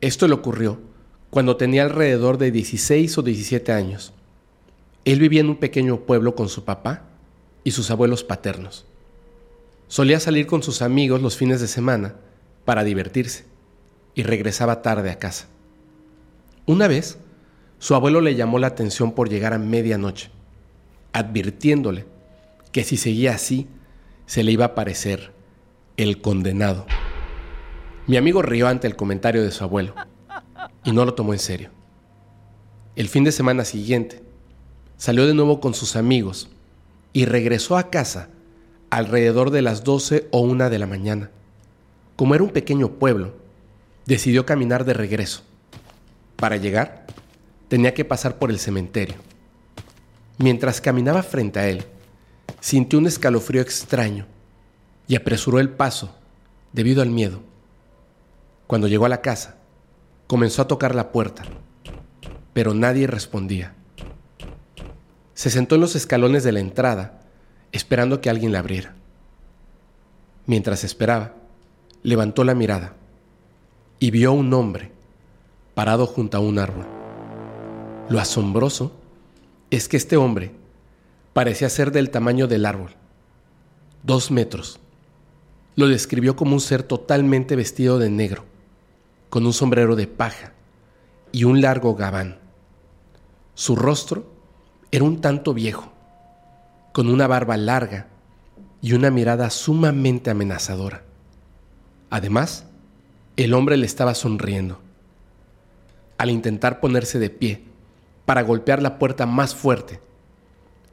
[0.00, 0.80] Esto le ocurrió
[1.28, 4.14] cuando tenía alrededor de 16 o 17 años.
[5.04, 7.02] Él vivía en un pequeño pueblo con su papá
[7.62, 8.86] y sus abuelos paternos.
[9.88, 12.14] Solía salir con sus amigos los fines de semana
[12.64, 13.44] para divertirse
[14.14, 15.48] y regresaba tarde a casa.
[16.64, 17.18] Una vez,
[17.80, 20.30] su abuelo le llamó la atención por llegar a medianoche,
[21.14, 22.04] advirtiéndole
[22.72, 23.66] que si seguía así,
[24.26, 25.32] se le iba a aparecer
[25.96, 26.86] el condenado.
[28.06, 29.94] Mi amigo rió ante el comentario de su abuelo
[30.84, 31.70] y no lo tomó en serio.
[32.96, 34.22] El fin de semana siguiente,
[34.98, 36.50] salió de nuevo con sus amigos
[37.14, 38.28] y regresó a casa
[38.90, 41.30] alrededor de las 12 o 1 de la mañana.
[42.16, 43.32] Como era un pequeño pueblo,
[44.04, 45.44] decidió caminar de regreso.
[46.36, 47.06] Para llegar,
[47.70, 49.14] tenía que pasar por el cementerio.
[50.38, 51.84] Mientras caminaba frente a él,
[52.58, 54.26] sintió un escalofrío extraño
[55.06, 56.12] y apresuró el paso
[56.72, 57.40] debido al miedo.
[58.66, 59.54] Cuando llegó a la casa,
[60.26, 61.44] comenzó a tocar la puerta,
[62.52, 63.74] pero nadie respondía.
[65.34, 67.20] Se sentó en los escalones de la entrada,
[67.70, 68.96] esperando que alguien la abriera.
[70.46, 71.34] Mientras esperaba,
[72.02, 72.94] levantó la mirada
[74.00, 74.90] y vio a un hombre
[75.74, 76.99] parado junto a un árbol.
[78.10, 78.90] Lo asombroso
[79.70, 80.50] es que este hombre
[81.32, 82.90] parecía ser del tamaño del árbol,
[84.02, 84.80] dos metros.
[85.76, 88.44] Lo describió como un ser totalmente vestido de negro,
[89.28, 90.54] con un sombrero de paja
[91.30, 92.40] y un largo gabán.
[93.54, 94.26] Su rostro
[94.90, 95.92] era un tanto viejo,
[96.90, 98.08] con una barba larga
[98.82, 101.04] y una mirada sumamente amenazadora.
[102.10, 102.64] Además,
[103.36, 104.80] el hombre le estaba sonriendo.
[106.18, 107.69] Al intentar ponerse de pie,
[108.30, 109.98] para golpear la puerta más fuerte,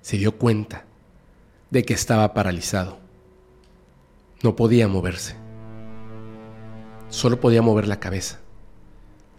[0.02, 0.86] se dio cuenta
[1.70, 2.98] de que estaba paralizado.
[4.42, 5.36] No podía moverse.
[7.10, 8.40] Solo podía mover la cabeza.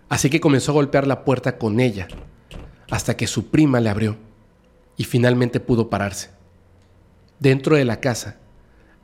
[0.08, 2.06] Así que comenzó a golpear la puerta con ella,
[2.88, 4.16] hasta que su prima le abrió
[4.96, 6.30] y finalmente pudo pararse.
[7.40, 8.36] Dentro de la casa,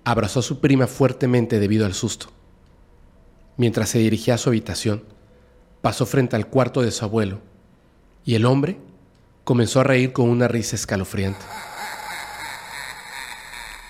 [0.05, 2.29] abrazó a su prima fuertemente debido al susto.
[3.57, 5.03] Mientras se dirigía a su habitación,
[5.83, 7.41] pasó frente al cuarto de su abuelo
[8.25, 8.79] y el hombre
[9.45, 11.45] comenzó a reír con una risa escalofriante.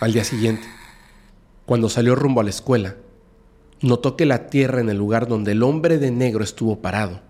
[0.00, 0.66] Al día siguiente,
[1.64, 2.96] cuando salió rumbo a la escuela,
[3.80, 7.22] notó que la tierra en el lugar donde el hombre de negro estuvo parado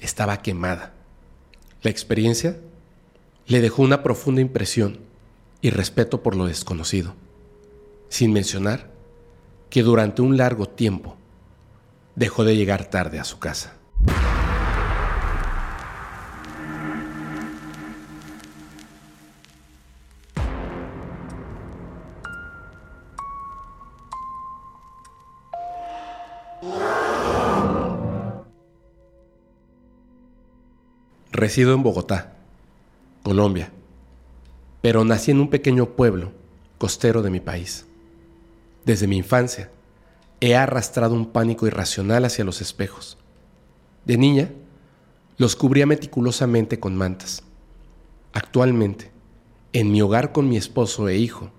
[0.00, 0.94] estaba quemada.
[1.82, 2.58] La experiencia
[3.46, 5.00] le dejó una profunda impresión
[5.60, 7.14] y respeto por lo desconocido,
[8.08, 8.90] sin mencionar
[9.70, 11.16] que durante un largo tiempo
[12.14, 13.74] dejó de llegar tarde a su casa.
[31.38, 32.32] Resido en Bogotá,
[33.22, 33.70] Colombia,
[34.80, 36.32] pero nací en un pequeño pueblo
[36.78, 37.86] costero de mi país.
[38.84, 39.70] Desde mi infancia,
[40.40, 43.18] he arrastrado un pánico irracional hacia los espejos.
[44.04, 44.50] De niña,
[45.36, 47.44] los cubría meticulosamente con mantas.
[48.32, 49.12] Actualmente,
[49.72, 51.52] en mi hogar con mi esposo e hijo,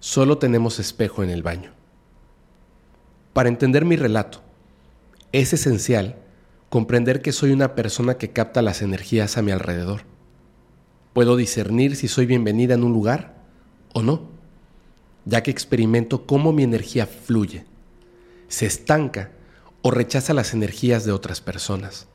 [0.00, 1.70] solo tenemos espejo en el baño.
[3.32, 4.40] Para entender mi relato,
[5.30, 6.16] es esencial
[6.74, 10.00] comprender que soy una persona que capta las energías a mi alrededor.
[11.12, 13.36] Puedo discernir si soy bienvenida en un lugar
[13.92, 14.22] o no,
[15.24, 17.64] ya que experimento cómo mi energía fluye,
[18.48, 19.30] se estanca
[19.82, 22.08] o rechaza las energías de otras personas.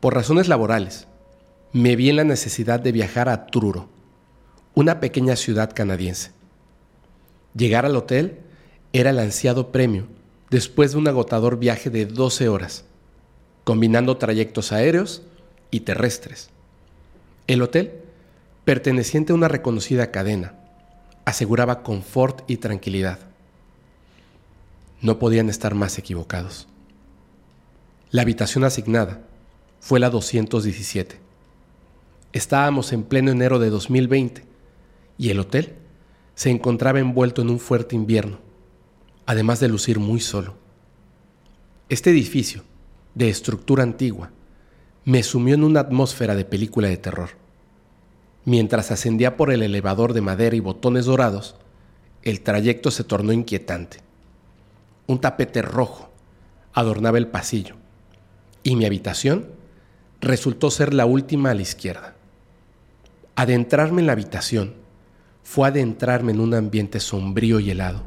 [0.00, 1.06] Por razones laborales,
[1.72, 3.88] me vi en la necesidad de viajar a Truro,
[4.74, 6.32] una pequeña ciudad canadiense.
[7.54, 8.40] Llegar al hotel
[8.92, 10.08] era el ansiado premio
[10.50, 12.87] después de un agotador viaje de 12 horas,
[13.68, 15.20] combinando trayectos aéreos
[15.70, 16.48] y terrestres.
[17.46, 18.00] El hotel,
[18.64, 20.54] perteneciente a una reconocida cadena,
[21.26, 23.18] aseguraba confort y tranquilidad.
[25.02, 26.66] No podían estar más equivocados.
[28.10, 29.20] La habitación asignada
[29.80, 31.20] fue la 217.
[32.32, 34.44] Estábamos en pleno enero de 2020
[35.18, 35.74] y el hotel
[36.34, 38.38] se encontraba envuelto en un fuerte invierno
[39.28, 40.54] además de lucir muy solo.
[41.90, 42.62] Este edificio,
[43.18, 44.30] de estructura antigua,
[45.04, 47.30] me sumió en una atmósfera de película de terror.
[48.44, 51.56] Mientras ascendía por el elevador de madera y botones dorados,
[52.22, 53.98] el trayecto se tornó inquietante.
[55.08, 56.12] Un tapete rojo
[56.72, 57.74] adornaba el pasillo
[58.62, 59.48] y mi habitación
[60.20, 62.14] resultó ser la última a la izquierda.
[63.34, 64.74] Adentrarme en la habitación
[65.42, 68.04] fue adentrarme en un ambiente sombrío y helado.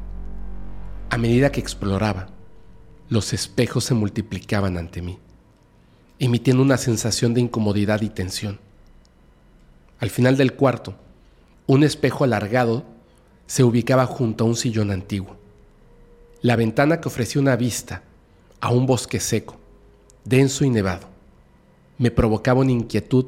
[1.10, 2.28] A medida que exploraba,
[3.12, 5.18] los espejos se multiplicaban ante mí,
[6.18, 8.58] emitiendo una sensación de incomodidad y tensión.
[10.00, 10.94] Al final del cuarto,
[11.66, 12.86] un espejo alargado
[13.46, 15.36] se ubicaba junto a un sillón antiguo.
[16.40, 18.02] La ventana que ofrecía una vista
[18.62, 19.58] a un bosque seco,
[20.24, 21.06] denso y nevado,
[21.98, 23.26] me provocaba una inquietud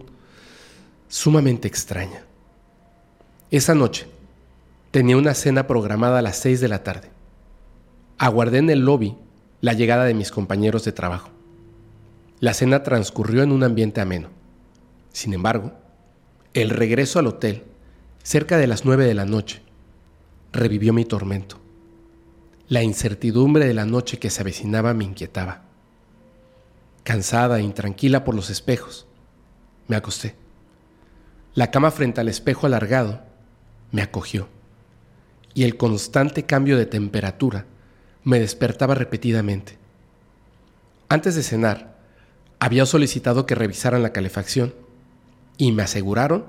[1.09, 2.25] sumamente extraña.
[3.51, 4.07] Esa noche
[4.91, 7.11] tenía una cena programada a las seis de la tarde.
[8.17, 9.19] Aguardé en el lobby
[9.65, 11.31] la llegada de mis compañeros de trabajo.
[12.39, 14.29] La cena transcurrió en un ambiente ameno.
[15.11, 15.73] Sin embargo,
[16.53, 17.63] el regreso al hotel,
[18.23, 19.63] cerca de las nueve de la noche,
[20.53, 21.63] revivió mi tormento.
[22.69, 25.63] La incertidumbre de la noche que se avecinaba me inquietaba.
[27.03, 29.07] Cansada e intranquila por los espejos,
[29.89, 30.35] me acosté.
[31.55, 33.23] La cama frente al espejo alargado
[33.93, 34.47] me acogió
[35.55, 37.65] y el constante cambio de temperatura
[38.25, 39.77] me despertaba repetidamente.
[41.09, 41.99] Antes de cenar,
[42.59, 44.75] había solicitado que revisaran la calefacción
[45.59, 46.47] y me aseguraron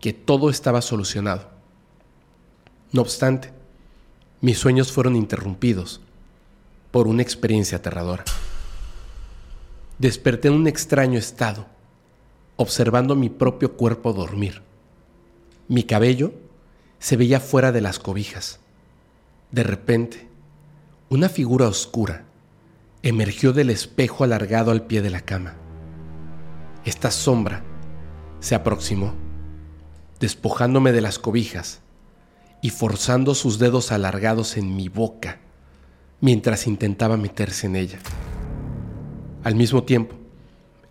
[0.00, 1.50] que todo estaba solucionado.
[2.90, 3.52] No obstante,
[4.40, 6.00] mis sueños fueron interrumpidos
[6.90, 8.24] por una experiencia aterradora.
[9.98, 11.66] Desperté en un extraño estado,
[12.56, 14.62] observando mi propio cuerpo dormir.
[15.68, 16.32] Mi cabello
[16.98, 18.58] se veía fuera de las cobijas.
[19.52, 20.31] De repente,
[21.12, 22.24] una figura oscura
[23.02, 25.56] emergió del espejo alargado al pie de la cama.
[26.86, 27.62] Esta sombra
[28.40, 29.12] se aproximó,
[30.20, 31.82] despojándome de las cobijas
[32.62, 35.40] y forzando sus dedos alargados en mi boca
[36.22, 37.98] mientras intentaba meterse en ella.
[39.44, 40.16] Al mismo tiempo,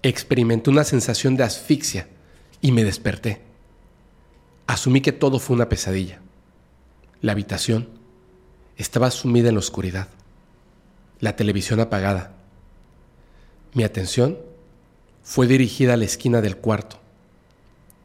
[0.03, 2.09] experimenté una sensación de asfixia
[2.61, 3.41] y me desperté.
[4.67, 6.19] Asumí que todo fue una pesadilla.
[7.21, 8.00] La habitación
[8.81, 10.07] estaba sumida en la oscuridad,
[11.19, 12.33] la televisión apagada.
[13.73, 14.37] Mi atención
[15.23, 16.99] fue dirigida a la esquina del cuarto,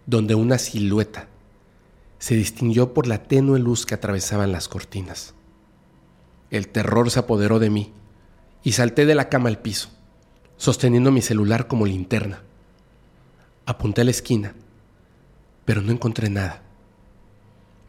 [0.06, 1.28] donde una silueta
[2.18, 5.34] se distinguió por la tenue luz que atravesaban las cortinas.
[6.50, 7.92] El terror se apoderó de mí
[8.62, 9.90] y salté de la cama al piso,
[10.56, 12.42] sosteniendo mi celular como linterna.
[13.64, 14.54] Apunté a la esquina,
[15.64, 16.62] pero no encontré nada.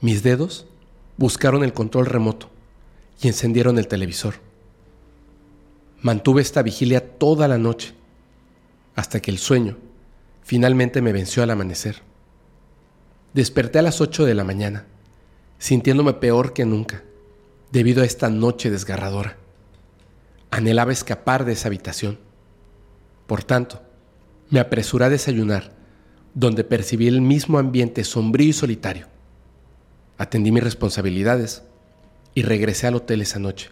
[0.01, 0.65] Mis dedos
[1.17, 2.49] buscaron el control remoto,
[3.21, 4.35] y encendieron el televisor.
[6.01, 7.93] Mantuve esta vigilia toda la noche,
[8.95, 9.77] hasta que el sueño
[10.43, 12.01] finalmente me venció al amanecer.
[13.33, 14.85] Desperté a las 8 de la mañana,
[15.59, 17.03] sintiéndome peor que nunca,
[17.71, 19.37] debido a esta noche desgarradora.
[20.51, 22.19] Anhelaba escapar de esa habitación.
[23.25, 23.81] Por tanto,
[24.49, 25.75] me apresuré a desayunar,
[26.33, 29.07] donde percibí el mismo ambiente sombrío y solitario.
[30.17, 31.63] Atendí mis responsabilidades
[32.37, 33.71] y regresé al hotel esa noche.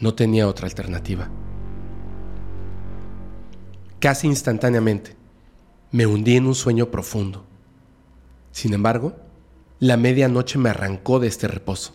[0.00, 1.28] No tenía otra alternativa.
[4.00, 5.14] Casi instantáneamente,
[5.92, 7.46] Me hundí en un sueño profundo.
[8.50, 9.14] Sin embargo,
[9.78, 11.94] la medianoche me arrancó de este reposo.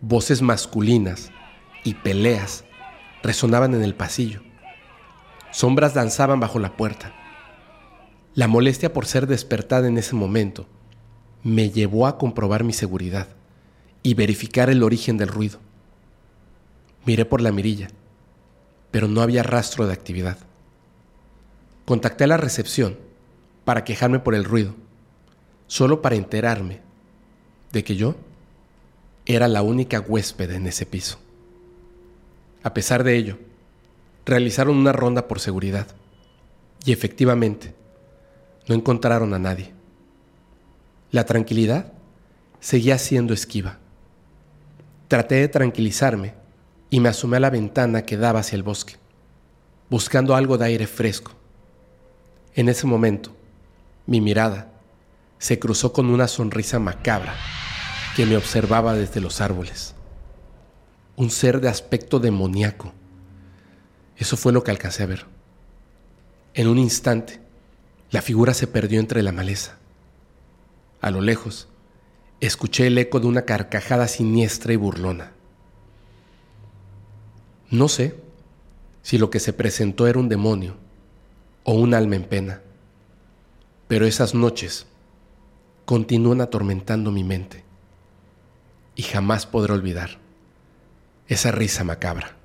[0.00, 1.32] Voces masculinas
[1.82, 2.64] y peleas
[3.24, 4.40] resonaban en el pasillo.
[5.50, 7.12] Sombras danzaban bajo la puerta.
[8.36, 10.68] La molestia por ser despertada en ese momento
[11.42, 13.26] me llevó a comprobar mi seguridad
[14.02, 15.58] y verificar el origen del ruido.
[17.04, 17.88] Miré por la mirilla,
[18.90, 20.38] pero no había rastro de actividad.
[21.84, 22.96] Contacté a la recepción
[23.64, 24.74] para quejarme por el ruido,
[25.66, 26.80] solo para enterarme
[27.72, 28.16] de que yo
[29.26, 31.18] era la única huésped en ese piso.
[32.62, 33.38] A pesar de ello,
[34.24, 35.88] realizaron una ronda por seguridad
[36.84, 37.74] y efectivamente
[38.68, 39.72] no encontraron a nadie.
[41.10, 41.92] La tranquilidad
[42.60, 43.78] seguía siendo esquiva.
[45.12, 46.32] Traté de tranquilizarme
[46.88, 48.96] y me asomé a la ventana que daba hacia el bosque,
[49.90, 51.32] buscando algo de aire fresco.
[52.54, 53.36] En ese momento,
[54.06, 54.72] mi mirada
[55.36, 57.34] se cruzó con una sonrisa macabra
[58.16, 59.94] que me observaba desde los árboles.
[61.16, 62.94] Un ser de aspecto demoníaco.
[64.16, 65.26] Eso fue lo que alcancé a ver.
[66.54, 67.38] En un instante,
[68.10, 69.76] la figura se perdió entre la maleza.
[71.02, 71.68] A lo lejos,
[72.46, 75.30] escuché el eco de una carcajada siniestra y burlona.
[77.70, 78.16] No sé
[79.02, 80.76] si lo que se presentó era un demonio
[81.62, 82.60] o un alma en pena,
[83.86, 84.86] pero esas noches
[85.84, 87.62] continúan atormentando mi mente
[88.96, 90.18] y jamás podré olvidar
[91.28, 92.41] esa risa macabra.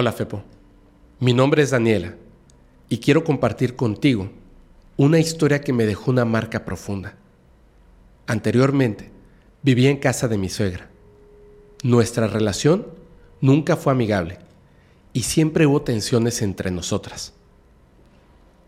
[0.00, 0.44] Hola Fepo,
[1.18, 2.14] mi nombre es Daniela
[2.88, 4.30] y quiero compartir contigo
[4.96, 7.16] una historia que me dejó una marca profunda.
[8.28, 9.10] Anteriormente,
[9.64, 10.88] vivía en casa de mi suegra.
[11.82, 12.86] Nuestra relación
[13.40, 14.38] nunca fue amigable
[15.12, 17.32] y siempre hubo tensiones entre nosotras.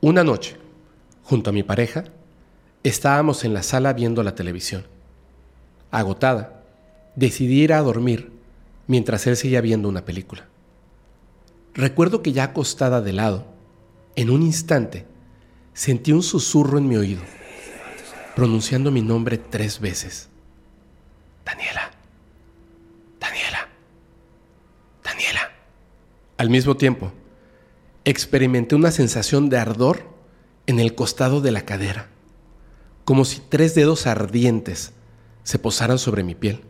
[0.00, 0.56] Una noche,
[1.22, 2.06] junto a mi pareja,
[2.82, 4.84] estábamos en la sala viendo la televisión.
[5.92, 6.64] Agotada,
[7.14, 8.32] decidí ir a dormir
[8.88, 10.49] mientras él seguía viendo una película.
[11.74, 13.46] Recuerdo que ya acostada de lado,
[14.16, 15.06] en un instante,
[15.72, 17.22] sentí un susurro en mi oído,
[18.34, 20.28] pronunciando mi nombre tres veces.
[21.44, 21.92] Daniela,
[23.20, 23.68] Daniela,
[25.04, 25.52] Daniela.
[26.38, 27.12] Al mismo tiempo,
[28.04, 30.02] experimenté una sensación de ardor
[30.66, 32.08] en el costado de la cadera,
[33.04, 34.92] como si tres dedos ardientes
[35.44, 36.62] se posaran sobre mi piel.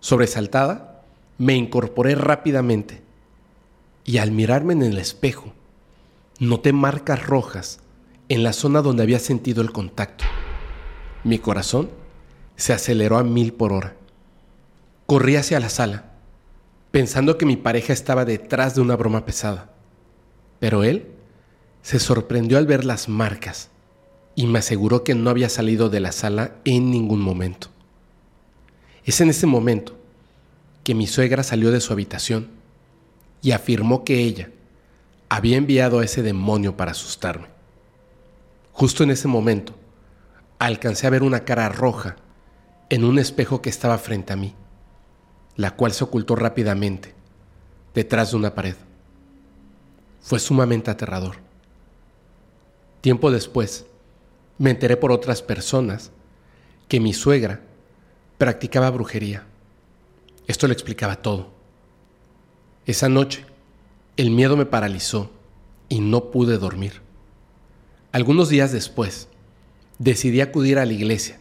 [0.00, 1.04] Sobresaltada,
[1.38, 3.03] me incorporé rápidamente
[4.04, 5.52] y al mirarme en el espejo,
[6.38, 7.80] noté marcas rojas
[8.28, 10.24] en la zona donde había sentido el contacto.
[11.24, 11.90] Mi corazón
[12.56, 13.96] se aceleró a mil por hora.
[15.06, 16.12] Corrí hacia la sala,
[16.90, 19.72] pensando que mi pareja estaba detrás de una broma pesada.
[20.60, 21.08] Pero él
[21.82, 23.70] se sorprendió al ver las marcas
[24.34, 27.68] y me aseguró que no había salido de la sala en ningún momento.
[29.04, 29.96] Es en ese momento
[30.82, 32.48] que mi suegra salió de su habitación
[33.44, 34.48] y afirmó que ella
[35.28, 37.48] había enviado a ese demonio para asustarme.
[38.72, 39.74] Justo en ese momento,
[40.58, 42.16] alcancé a ver una cara roja
[42.88, 44.54] en un espejo que estaba frente a mí,
[45.56, 47.14] la cual se ocultó rápidamente
[47.94, 48.76] detrás de una pared.
[50.22, 51.36] Fue sumamente aterrador.
[53.02, 53.84] Tiempo después,
[54.56, 56.12] me enteré por otras personas
[56.88, 57.60] que mi suegra
[58.38, 59.44] practicaba brujería.
[60.46, 61.53] Esto le explicaba todo.
[62.86, 63.46] Esa noche,
[64.18, 65.30] el miedo me paralizó
[65.88, 67.00] y no pude dormir.
[68.12, 69.28] Algunos días después,
[69.98, 71.40] decidí acudir a la iglesia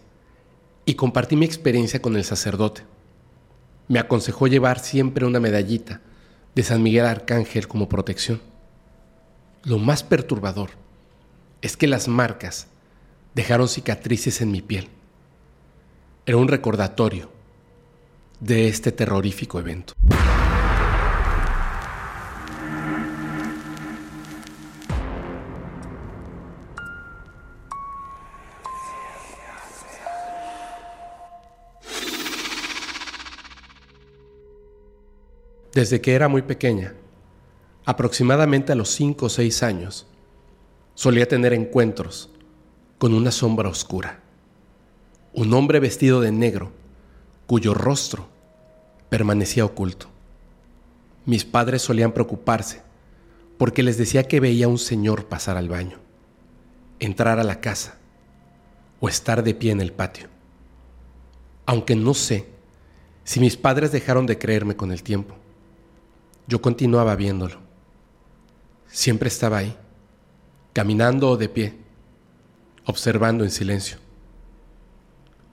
[0.86, 2.84] y compartí mi experiencia con el sacerdote.
[3.90, 6.00] Me aconsejó llevar siempre una medallita
[6.56, 8.42] de San Miguel Arcángel como protección.
[9.64, 10.70] Lo más perturbador
[11.62, 12.68] es que las marcas
[13.36, 14.88] dejaron cicatrices en mi piel.
[16.26, 17.30] Era un recordatorio
[18.40, 19.94] de este terrorífico evento.
[35.74, 36.94] Desde que era muy pequeña,
[37.84, 40.06] aproximadamente a los 5 o 6 años,
[40.94, 42.30] solía tener encuentros
[43.00, 44.20] con una sombra oscura.
[45.34, 46.72] Un hombre vestido de negro,
[47.48, 48.28] cuyo rostro
[49.10, 50.08] permanecía oculto.
[51.26, 52.84] Mis padres solían preocuparse
[53.58, 55.98] porque les decía que veía a un señor pasar al baño.
[57.00, 57.98] entrar a la casa
[59.02, 60.28] o estar de pie en el patio.
[61.66, 62.46] Aunque no sé
[63.26, 65.36] si mis padres dejaron de creerme con el tiempo,
[66.48, 67.60] yo continuaba viéndolo.
[68.88, 69.76] Siempre estaba ahí,
[70.74, 71.74] caminando o de pie,
[72.86, 73.98] observando en silencio.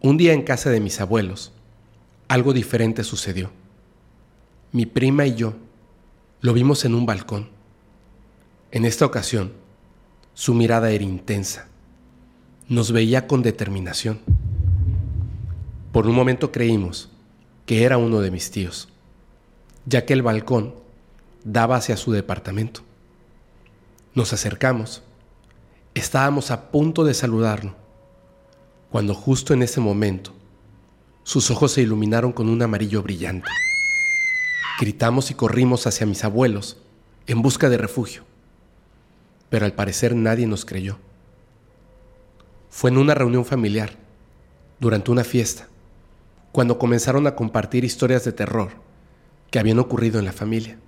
[0.01, 1.53] Un día en casa de mis abuelos,
[2.29, 3.51] algo diferente sucedió.
[4.73, 5.55] Mi prima y yo
[6.41, 7.49] lo vimos en un balcón.
[8.71, 9.53] En esta ocasión,
[10.33, 11.69] su mirada era intensa.
[12.69, 14.21] Nos veía con determinación.
[15.93, 17.11] Por un momento creímos
[17.67, 18.90] que era uno de mis tíos,
[19.87, 20.75] ya que el balcón
[21.45, 22.83] daba hacia su departamento.
[24.15, 25.03] Nos acercamos.
[25.95, 27.75] Estábamos a punto de saludarlo,
[28.91, 30.33] cuando justo en ese momento
[31.23, 33.49] sus ojos se iluminaron con un amarillo brillante.
[34.81, 36.79] Gritamos y corrimos hacia mis abuelos
[37.27, 38.25] en busca de refugio,
[39.49, 40.99] pero al parecer nadie nos creyó.
[42.71, 43.97] Fue en una reunión familiar,
[44.79, 45.69] durante una fiesta,
[46.53, 48.90] cuando comenzaron a compartir historias de terror
[49.51, 50.79] que habían ocurrido en la familia.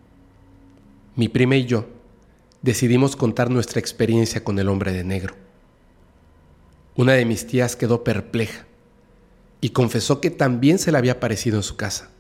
[1.17, 1.87] Mi prima y yo
[2.63, 5.35] decidimos contar nuestra experiencia con el hombre de negro.
[6.95, 8.67] Una de mis tías quedó perpleja
[9.61, 12.11] y confesó que también se le había aparecido en su casa,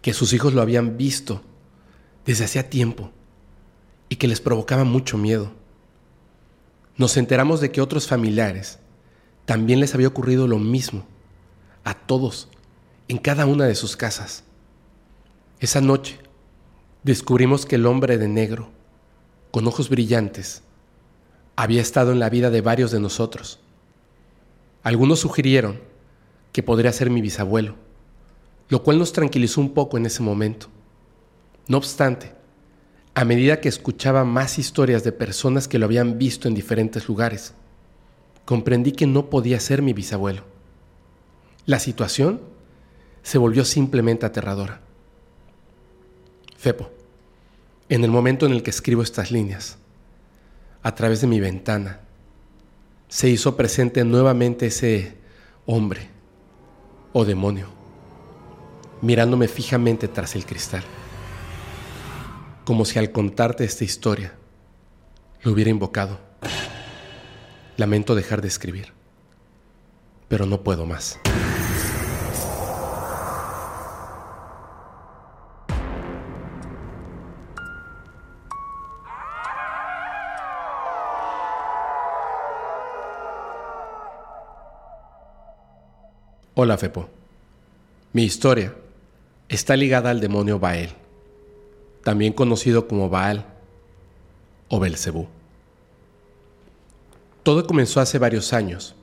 [0.00, 1.42] que sus hijos lo habían visto
[2.24, 3.10] desde hacía tiempo
[4.08, 5.52] y que les provocaba mucho miedo.
[6.96, 8.78] Nos enteramos de que otros familiares
[9.44, 11.06] también les había ocurrido lo mismo,
[11.84, 12.48] a todos,
[13.08, 14.44] en cada una de sus casas.
[15.62, 16.18] Esa noche
[17.04, 18.70] descubrimos que el hombre de negro,
[19.52, 20.64] con ojos brillantes,
[21.54, 23.60] había estado en la vida de varios de nosotros.
[24.82, 25.78] Algunos sugirieron
[26.50, 27.76] que podría ser mi bisabuelo,
[28.70, 30.66] lo cual nos tranquilizó un poco en ese momento.
[31.68, 32.32] No obstante,
[33.14, 37.54] a medida que escuchaba más historias de personas que lo habían visto en diferentes lugares,
[38.44, 40.42] comprendí que no podía ser mi bisabuelo.
[41.66, 42.40] La situación
[43.22, 44.80] se volvió simplemente aterradora.
[46.62, 46.88] Fepo,
[47.88, 49.78] en el momento en el que escribo estas líneas,
[50.84, 51.98] a través de mi ventana,
[53.08, 55.16] se hizo presente nuevamente ese
[55.66, 56.08] hombre
[57.12, 57.66] o demonio,
[59.00, 60.84] mirándome fijamente tras el cristal,
[62.64, 64.32] como si al contarte esta historia
[65.42, 66.20] lo hubiera invocado.
[67.76, 68.92] Lamento dejar de escribir,
[70.28, 71.18] pero no puedo más.
[86.64, 87.08] Hola Fepo.
[88.12, 88.72] Mi historia
[89.48, 90.90] está ligada al demonio Baal,
[92.04, 93.46] también conocido como Baal
[94.68, 95.26] o Belcebú.
[97.42, 98.94] Todo comenzó hace varios años,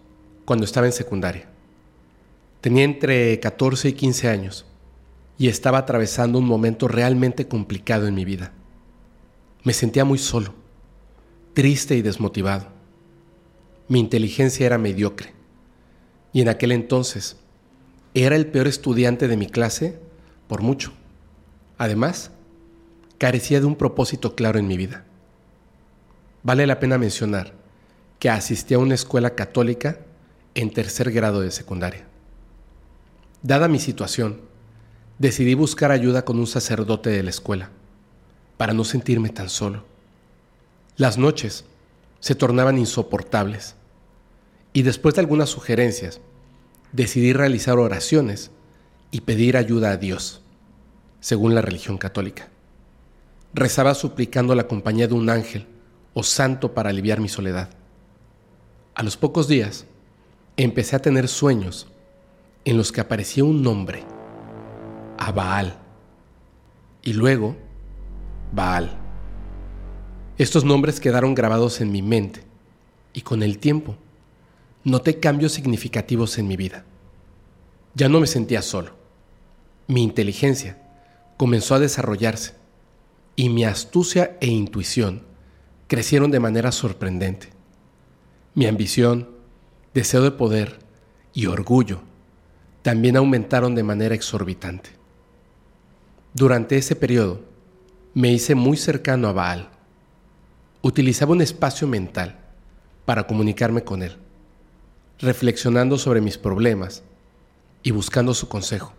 [0.45, 1.49] cuando estaba en secundaria.
[2.61, 4.65] Tenía entre 14 y 15 años
[5.37, 8.53] y estaba atravesando un momento realmente complicado en mi vida.
[9.65, 10.53] Me sentía muy solo,
[11.53, 12.67] triste y desmotivado.
[13.89, 15.33] Mi inteligencia era mediocre
[16.31, 17.35] y en aquel entonces
[18.13, 19.99] era el peor estudiante de mi clase
[20.47, 20.93] por mucho.
[21.77, 22.31] Además,
[23.17, 25.05] carecía de un propósito claro en mi vida.
[26.43, 27.53] Vale la pena mencionar
[28.17, 29.99] que asistí a una escuela católica
[30.55, 32.05] en tercer grado de secundaria.
[33.41, 34.41] Dada mi situación,
[35.17, 37.69] decidí buscar ayuda con un sacerdote de la escuela,
[38.57, 39.85] para no sentirme tan solo.
[40.97, 41.65] Las noches
[42.19, 43.75] se tornaban insoportables
[44.73, 46.19] y después de algunas sugerencias,
[46.91, 48.51] decidí realizar oraciones
[49.11, 50.41] y pedir ayuda a Dios,
[51.19, 52.49] según la religión católica.
[53.53, 55.67] Rezaba suplicando la compañía de un ángel
[56.13, 57.69] o santo para aliviar mi soledad.
[58.95, 59.85] A los pocos días,
[60.57, 61.87] empecé a tener sueños
[62.65, 64.03] en los que aparecía un nombre,
[65.17, 65.77] a Baal,
[67.01, 67.55] y luego
[68.51, 68.97] Baal.
[70.37, 72.43] Estos nombres quedaron grabados en mi mente
[73.13, 73.95] y con el tiempo
[74.83, 76.85] noté cambios significativos en mi vida.
[77.95, 78.95] Ya no me sentía solo.
[79.87, 80.77] Mi inteligencia
[81.37, 82.53] comenzó a desarrollarse
[83.35, 85.23] y mi astucia e intuición
[85.87, 87.49] crecieron de manera sorprendente.
[88.53, 89.29] Mi ambición,
[89.93, 90.79] deseo de poder
[91.33, 92.01] y orgullo
[92.81, 94.91] también aumentaron de manera exorbitante.
[96.33, 97.41] Durante ese periodo
[98.13, 99.69] me hice muy cercano a Baal.
[100.81, 102.39] Utilizaba un espacio mental
[103.05, 104.17] para comunicarme con él
[105.19, 107.03] reflexionando sobre mis problemas
[107.83, 108.93] y buscando su consejo.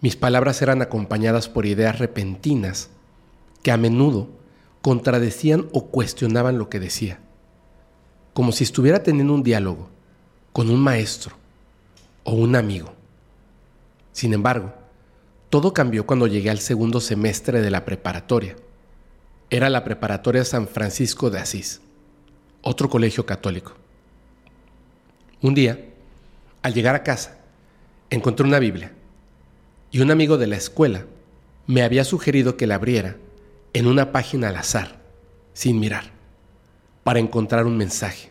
[0.00, 2.90] Mis palabras eran acompañadas por ideas repentinas
[3.62, 4.28] que a menudo
[4.82, 7.20] contradecían o cuestionaban lo que decía,
[8.34, 9.88] como si estuviera teniendo un diálogo
[10.52, 11.36] con un maestro
[12.22, 12.92] o un amigo.
[14.12, 14.74] Sin embargo,
[15.50, 18.56] todo cambió cuando llegué al segundo semestre de la preparatoria.
[19.50, 21.80] Era la preparatoria San Francisco de Asís,
[22.60, 23.83] otro colegio católico.
[25.44, 25.78] Un día,
[26.62, 27.36] al llegar a casa,
[28.08, 28.92] encontré una Biblia
[29.90, 31.04] y un amigo de la escuela
[31.66, 33.18] me había sugerido que la abriera
[33.74, 35.02] en una página al azar,
[35.52, 36.04] sin mirar,
[37.02, 38.30] para encontrar un mensaje.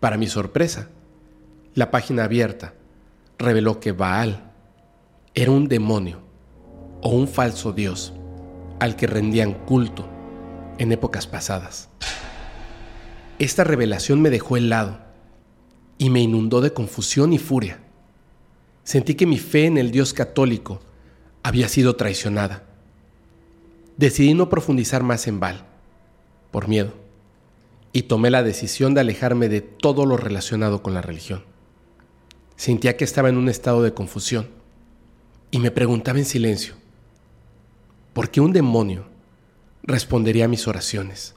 [0.00, 0.88] Para mi sorpresa,
[1.74, 2.72] la página abierta
[3.38, 4.54] reveló que Baal
[5.34, 6.22] era un demonio
[7.02, 8.14] o un falso dios
[8.78, 10.08] al que rendían culto
[10.78, 11.90] en épocas pasadas.
[13.38, 15.09] Esta revelación me dejó helado
[16.00, 17.78] y me inundó de confusión y furia.
[18.84, 20.80] Sentí que mi fe en el Dios católico
[21.42, 22.64] había sido traicionada.
[23.98, 25.66] Decidí no profundizar más en Baal,
[26.50, 26.94] por miedo,
[27.92, 31.44] y tomé la decisión de alejarme de todo lo relacionado con la religión.
[32.56, 34.48] Sentía que estaba en un estado de confusión
[35.50, 36.76] y me preguntaba en silencio,
[38.14, 39.04] ¿por qué un demonio
[39.82, 41.34] respondería a mis oraciones?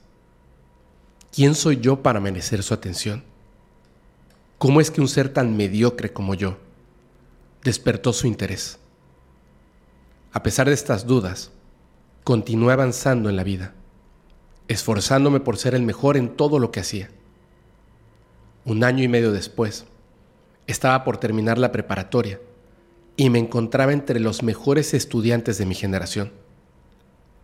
[1.34, 3.33] ¿Quién soy yo para merecer su atención?
[4.64, 6.55] ¿Cómo es que un ser tan mediocre como yo
[7.66, 8.80] despertó su interés?
[10.32, 11.51] A pesar de estas dudas,
[12.24, 13.74] continué avanzando en la vida,
[14.70, 17.09] esforzándome por ser el mejor en todo lo que hacía.
[18.64, 19.84] Un año y medio después,
[20.66, 22.39] estaba por terminar la preparatoria
[23.18, 26.32] y me encontraba entre los mejores estudiantes de mi generación.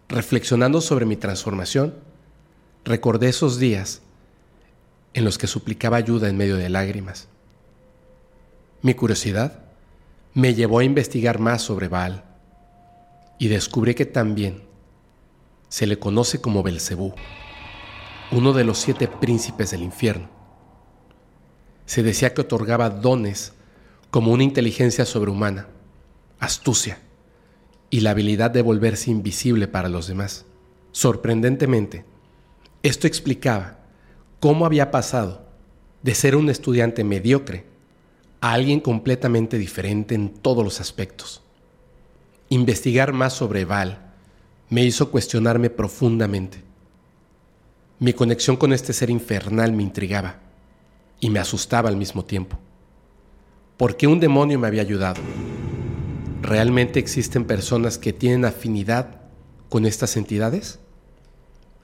[0.08, 1.96] Reflexionando sobre mi transformación,
[2.86, 4.04] recordé esos días
[5.20, 7.28] en los que suplicaba ayuda en medio de lágrimas.
[8.82, 9.60] Mi curiosidad
[10.34, 12.24] me llevó a investigar más sobre Baal
[13.38, 14.64] y descubrí que también
[15.68, 17.14] se le conoce como Belcebú,
[18.32, 20.30] uno de los siete príncipes del infierno.
[21.86, 23.52] Se decía que otorgaba dones
[24.12, 25.68] como una inteligencia sobrehumana,
[26.40, 27.00] astucia
[27.90, 30.46] y la habilidad de volverse invisible para los demás.
[30.94, 32.06] Sorprendentemente,
[32.84, 33.79] esto explicaba
[34.40, 35.42] cómo había pasado
[36.02, 37.66] de ser un estudiante mediocre
[38.42, 41.42] a alguien completamente diferente en todos los aspectos.
[42.48, 44.14] Investigar más sobre Val
[44.70, 46.62] me hizo cuestionarme profundamente.
[48.00, 50.40] Mi conexión con este ser infernal me intrigaba
[51.20, 52.58] y me asustaba al mismo tiempo.
[53.76, 55.22] ¿Por qué un demonio me había ayudado?
[56.42, 59.22] ¿Realmente existen personas que tienen afinidad
[59.68, 60.80] con estas entidades?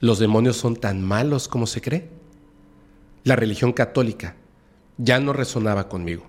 [0.00, 2.15] ¿Los demonios son tan malos como se cree?
[3.26, 4.36] La religión católica
[4.98, 6.28] ya no resonaba conmigo,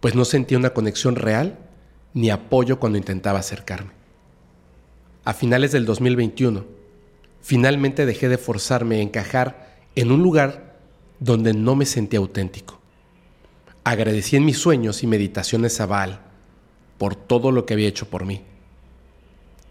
[0.00, 1.56] pues no sentía una conexión real
[2.14, 3.92] ni apoyo cuando intentaba acercarme.
[5.24, 6.64] A finales del 2021,
[7.40, 10.80] finalmente dejé de forzarme a encajar en un lugar
[11.20, 12.80] donde no me sentía auténtico.
[13.84, 16.22] Agradecí en mis sueños y meditaciones a Baal
[16.98, 18.42] por todo lo que había hecho por mí.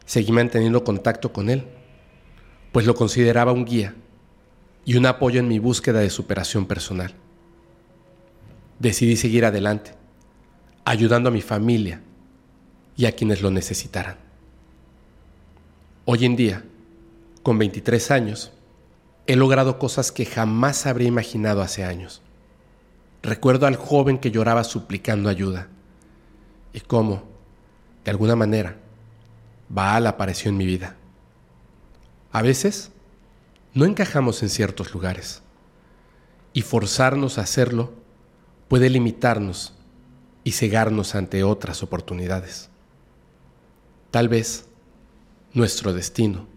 [0.05, 1.65] Seguí manteniendo contacto con él,
[2.71, 3.93] pues lo consideraba un guía
[4.85, 7.13] y un apoyo en mi búsqueda de superación personal.
[8.79, 9.93] Decidí seguir adelante,
[10.85, 12.01] ayudando a mi familia,
[12.95, 14.17] y a quienes lo necesitaran.
[16.05, 16.63] Hoy en día,
[17.41, 18.51] con 23 años,
[19.25, 22.21] he logrado cosas que jamás habría imaginado hace años.
[23.21, 25.69] Recuerdo al joven que lloraba suplicando ayuda
[26.73, 27.23] y cómo,
[28.03, 28.75] de alguna manera,
[29.69, 30.97] Baal apareció en mi vida.
[32.31, 32.91] A veces,
[33.73, 35.41] no encajamos en ciertos lugares
[36.53, 37.93] y forzarnos a hacerlo
[38.67, 39.73] puede limitarnos
[40.43, 42.69] y cegarnos ante otras oportunidades.
[44.11, 44.65] Tal vez
[45.53, 46.47] nuestro destino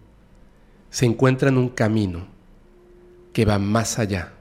[0.91, 2.27] se encuentra en un camino
[3.33, 4.33] que va más allá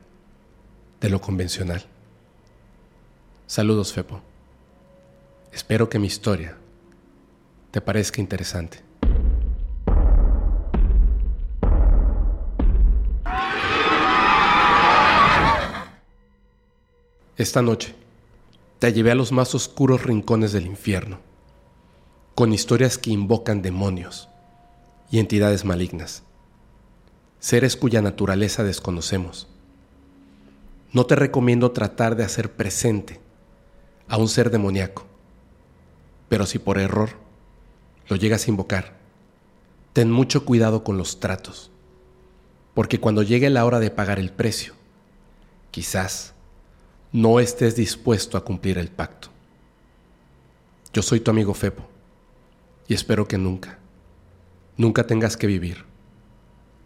[0.99, 1.85] de lo convencional.
[3.47, 4.21] Saludos, Fepo.
[5.51, 6.57] Espero que mi historia
[7.71, 8.84] te parezca interesante.
[17.37, 17.93] Esta noche
[18.79, 21.19] te llevé a los más oscuros rincones del infierno
[22.33, 24.29] con historias que invocan demonios
[25.11, 26.23] y entidades malignas,
[27.39, 29.49] seres cuya naturaleza desconocemos.
[30.93, 33.19] No te recomiendo tratar de hacer presente
[34.07, 35.05] a un ser demoníaco,
[36.29, 37.09] pero si por error
[38.07, 38.95] lo llegas a invocar,
[39.91, 41.69] ten mucho cuidado con los tratos,
[42.73, 44.73] porque cuando llegue la hora de pagar el precio,
[45.71, 46.34] quizás
[47.15, 49.29] no estés dispuesto a cumplir el pacto.
[50.91, 51.87] Yo soy tu amigo Fepo
[52.89, 53.79] y espero que nunca,
[54.75, 55.85] nunca tengas que vivir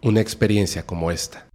[0.02, 1.48] una experiencia como esta.